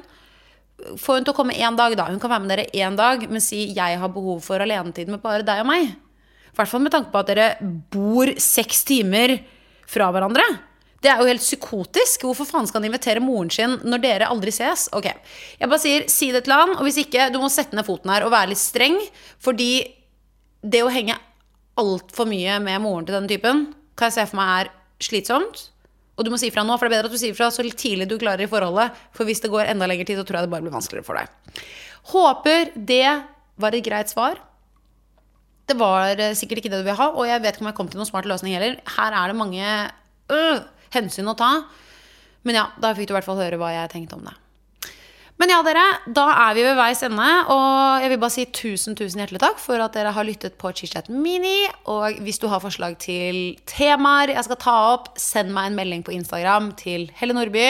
få 1.01 1.17
hun 1.17 1.25
til 1.25 1.33
å 1.33 1.37
komme 1.37 1.57
én 1.57 1.77
dag, 1.77 1.95
da. 1.97 2.09
Hun 2.11 2.21
kan 2.21 2.33
være 2.33 2.45
med 2.45 2.53
dere 2.53 2.69
én 2.75 2.97
dag, 2.97 3.29
men 3.31 3.41
si 3.41 3.73
'jeg 3.73 3.99
har 3.99 4.09
behov 4.09 4.43
for 4.43 4.59
alenetid 4.61 5.09
med 5.09 5.23
bare 5.23 5.43
deg 5.43 5.61
og 5.61 5.67
meg'. 5.67 5.91
I 5.91 6.57
hvert 6.57 6.69
fall 6.69 6.81
med 6.81 6.93
tanke 6.93 7.13
på 7.13 7.19
at 7.19 7.27
dere 7.27 7.57
bor 7.91 8.27
seks 8.37 8.85
timer 8.85 9.41
fra 9.87 10.11
hverandre. 10.13 10.45
Det 11.03 11.11
er 11.13 11.21
jo 11.21 11.29
helt 11.29 11.45
psykotisk. 11.45 12.25
Hvorfor 12.25 12.49
faen 12.49 12.67
skal 12.67 12.81
han 12.81 12.91
invitere 12.91 13.21
moren 13.21 13.51
sin 13.51 13.77
når 13.85 14.01
dere 14.03 14.31
aldri 14.33 14.51
ses? 14.51 14.89
Ok, 14.93 15.05
Jeg 15.61 15.69
bare 15.69 15.79
sier 15.79 16.09
si 16.09 16.33
det 16.33 16.45
til 16.45 16.53
han, 16.53 16.71
og 16.71 16.83
hvis 16.83 17.05
ikke, 17.05 17.31
du 17.33 17.39
må 17.39 17.51
sette 17.53 17.77
ned 17.77 17.85
foten 17.85 18.11
her 18.11 18.25
og 18.25 18.33
være 18.33 18.49
litt 18.49 18.59
streng. 18.59 18.99
Fordi 19.39 19.95
det 20.65 20.83
å 20.83 20.91
henge 20.91 21.17
altfor 21.77 22.27
mye 22.27 22.59
med 22.65 22.81
moren 22.81 23.07
til 23.07 23.15
denne 23.15 23.29
typen, 23.29 23.75
kan 23.97 24.09
jeg 24.11 24.13
se 24.13 24.27
for 24.31 24.41
meg 24.41 24.67
er 24.67 24.73
slitsomt. 25.01 25.69
Og 26.17 26.25
du 26.25 26.33
må 26.33 26.39
si 26.41 26.49
fra 26.53 26.65
nå, 26.65 26.77
for 26.81 26.89
det 26.89 26.95
er 26.95 26.97
bedre 26.97 27.11
at 27.11 27.15
du 27.15 27.21
sier 27.21 27.37
fra 27.37 27.51
så 27.53 27.65
tidlig 27.67 28.09
du 28.09 28.17
klarer 28.21 28.47
i 28.47 28.51
forholdet. 28.51 28.97
For 29.17 29.29
hvis 29.29 29.43
det 29.45 29.53
går 29.53 29.69
enda 29.69 29.89
lengre 29.89 30.07
tid, 30.09 30.17
så 30.21 30.25
tror 30.25 30.41
jeg 30.41 30.49
det 30.49 30.53
bare 30.55 30.65
blir 30.65 30.75
vanskeligere 30.75 31.05
for 31.05 31.21
deg. 31.21 31.65
Håper 32.13 32.73
det 32.75 33.09
var 33.61 33.77
et 33.77 33.85
greit 33.85 34.13
svar. 34.13 34.41
Det 35.67 35.77
var 35.77 36.17
sikkert 36.39 36.63
ikke 36.63 36.73
det 36.73 36.81
du 36.81 36.87
vil 36.87 36.97
ha, 36.97 37.11
og 37.11 37.27
jeg 37.27 37.43
vet 37.43 37.57
ikke 37.57 37.67
om 37.67 37.71
jeg 37.73 37.79
kom 37.81 37.91
til 37.91 38.01
noen 38.01 38.09
smart 38.09 38.29
løsning 38.31 38.55
heller. 38.55 38.79
Her 38.97 39.17
er 39.19 39.33
det 39.33 39.37
mange 39.37 39.67
øh, 40.33 40.65
hensyn 40.95 41.33
å 41.33 41.37
ta. 41.37 41.51
Men 42.47 42.61
ja, 42.61 42.67
da 42.81 42.95
fikk 42.95 43.11
du 43.11 43.15
i 43.15 43.19
hvert 43.19 43.27
fall 43.27 43.43
høre 43.43 43.59
hva 43.61 43.75
jeg 43.75 43.93
tenkte 43.93 44.17
om 44.17 44.29
det. 44.29 44.37
Men 45.37 45.51
ja, 45.53 45.59
dere, 45.61 45.85
da 46.17 46.25
er 46.47 46.55
vi 46.57 46.63
ved 46.65 46.79
veis 46.79 47.03
ende. 47.05 47.27
Og 47.53 48.01
jeg 48.01 48.13
vil 48.13 48.21
bare 48.23 48.33
si 48.33 48.47
tusen 48.57 48.97
tusen 48.97 49.21
hjertelig 49.21 49.43
takk 49.43 49.59
for 49.61 49.83
at 49.85 49.93
dere 49.97 50.15
har 50.17 50.25
lyttet 50.25 50.57
på 50.61 50.73
ChitChat 50.73 51.11
Mini. 51.13 51.67
Og 51.93 52.23
hvis 52.25 52.41
du 52.41 52.49
har 52.49 52.63
forslag 52.65 52.97
til 53.03 53.59
temaer 53.69 54.33
jeg 54.33 54.47
skal 54.49 54.61
ta 54.63 54.77
opp, 54.95 55.11
send 55.21 55.53
meg 55.53 55.71
en 55.71 55.77
melding 55.77 56.07
på 56.07 56.15
Instagram 56.17 56.71
til 56.81 57.11
Helle 57.21 57.37
Nordby. 57.37 57.67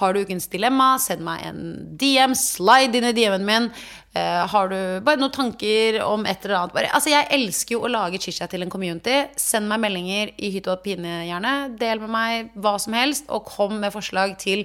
Har 0.00 0.12
du 0.12 0.26
ukens 0.26 0.50
dilemma, 0.52 0.96
send 1.00 1.24
meg 1.24 1.46
en 1.48 1.62
DM. 1.96 2.36
Slide 2.36 3.00
inn 3.00 3.08
i 3.08 3.16
DM-en 3.16 3.48
min. 3.48 3.70
Uh, 4.16 4.46
har 4.48 4.70
du 4.70 4.78
bare 5.04 5.20
noen 5.20 5.34
tanker 5.34 5.98
om 6.06 6.22
et 6.24 6.44
eller 6.46 6.56
annet 6.56 6.72
bare, 6.72 6.90
altså 6.96 7.10
Jeg 7.12 7.26
elsker 7.36 7.74
jo 7.76 7.82
å 7.84 7.90
lage 7.92 8.20
chit-chat 8.22 8.48
til 8.54 8.64
en 8.64 8.72
community. 8.72 9.18
Send 9.36 9.68
meg 9.68 9.82
meldinger 9.82 10.32
i 10.40 10.52
hytte 10.54 10.72
og 10.72 10.80
pine, 10.86 11.18
gjerne. 11.28 11.52
Del 11.76 12.00
med 12.00 12.14
meg 12.14 12.54
hva 12.54 12.76
som 12.80 12.96
helst, 12.96 13.28
og 13.28 13.44
kom 13.50 13.76
med 13.82 13.92
forslag 13.92 14.38
til 14.40 14.64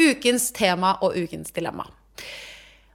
ukens 0.00 0.50
tema 0.56 0.98
og 1.00 1.16
ukens 1.16 1.54
dilemma. 1.56 1.88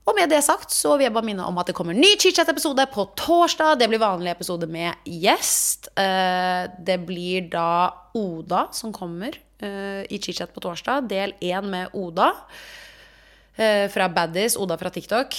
Og 0.05 0.13
med 0.13 0.29
det 0.29 0.43
sagt 0.45 0.73
så 0.73 0.93
vil 0.93 1.07
jeg 1.07 1.15
bare 1.15 1.25
minne 1.25 1.45
om 1.49 1.57
at 1.57 1.71
det 1.71 1.75
kommer 1.77 1.97
ny 1.97 2.11
chit-chat-episode 2.21 2.85
på 2.93 3.07
torsdag. 3.17 3.79
Det 3.81 3.89
blir 3.89 4.01
vanlig 4.01 4.35
episode 4.35 4.69
med 4.69 4.93
gjest. 5.09 5.89
Eh, 5.97 6.69
det 6.85 6.99
blir 7.07 7.49
da 7.49 7.89
Oda 8.15 8.67
som 8.75 8.93
kommer 8.93 9.33
eh, 9.33 10.05
i 10.05 10.19
chit-chat 10.21 10.53
på 10.53 10.61
torsdag. 10.61 11.09
Del 11.09 11.33
én 11.41 11.71
med 11.73 11.97
Oda. 11.97 12.35
Eh, 13.55 13.85
fra 13.91 14.09
Baddies. 14.11 14.57
Oda 14.59 14.77
fra 14.77 14.91
TikTok. 14.91 15.35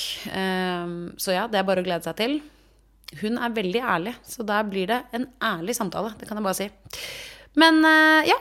Så 1.20 1.34
ja, 1.34 1.46
det 1.52 1.60
er 1.60 1.66
bare 1.68 1.82
å 1.82 1.86
glede 1.86 2.06
seg 2.06 2.16
til. 2.16 2.38
Hun 3.20 3.36
er 3.38 3.52
veldig 3.54 3.82
ærlig, 3.84 4.14
så 4.26 4.42
der 4.46 4.64
blir 4.66 4.88
det 4.90 4.98
en 5.14 5.28
ærlig 5.44 5.76
samtale. 5.76 6.14
Det 6.18 6.26
kan 6.28 6.40
jeg 6.40 6.46
bare 6.46 6.58
si. 6.58 6.68
Men 7.60 7.84
ja. 8.26 8.38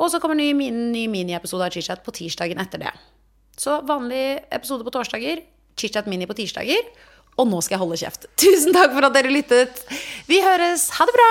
Og 0.00 0.08
så 0.08 0.16
kommer 0.22 0.38
ny, 0.40 0.54
ny 0.72 1.04
miniepisode 1.12 1.66
av 1.66 1.74
chit-chat 1.74 2.00
på 2.00 2.14
tirsdagen 2.16 2.60
etter 2.62 2.80
det. 2.80 2.92
Så 3.60 3.82
vanlig 3.84 4.40
episode 4.48 4.86
på 4.86 4.94
torsdager, 4.94 5.42
chit-chat 5.76 6.08
mini 6.08 6.24
på 6.24 6.38
tirsdager. 6.38 6.88
Og 7.36 7.44
nå 7.48 7.60
skal 7.60 7.76
jeg 7.76 7.84
holde 7.84 8.00
kjeft. 8.00 8.24
Tusen 8.40 8.72
takk 8.72 8.96
for 8.96 9.06
at 9.06 9.14
dere 9.18 9.32
lyttet. 9.32 9.84
Vi 10.28 10.40
høres. 10.44 10.88
Ha 10.96 11.06
det 11.08 11.16
bra! 11.20 11.30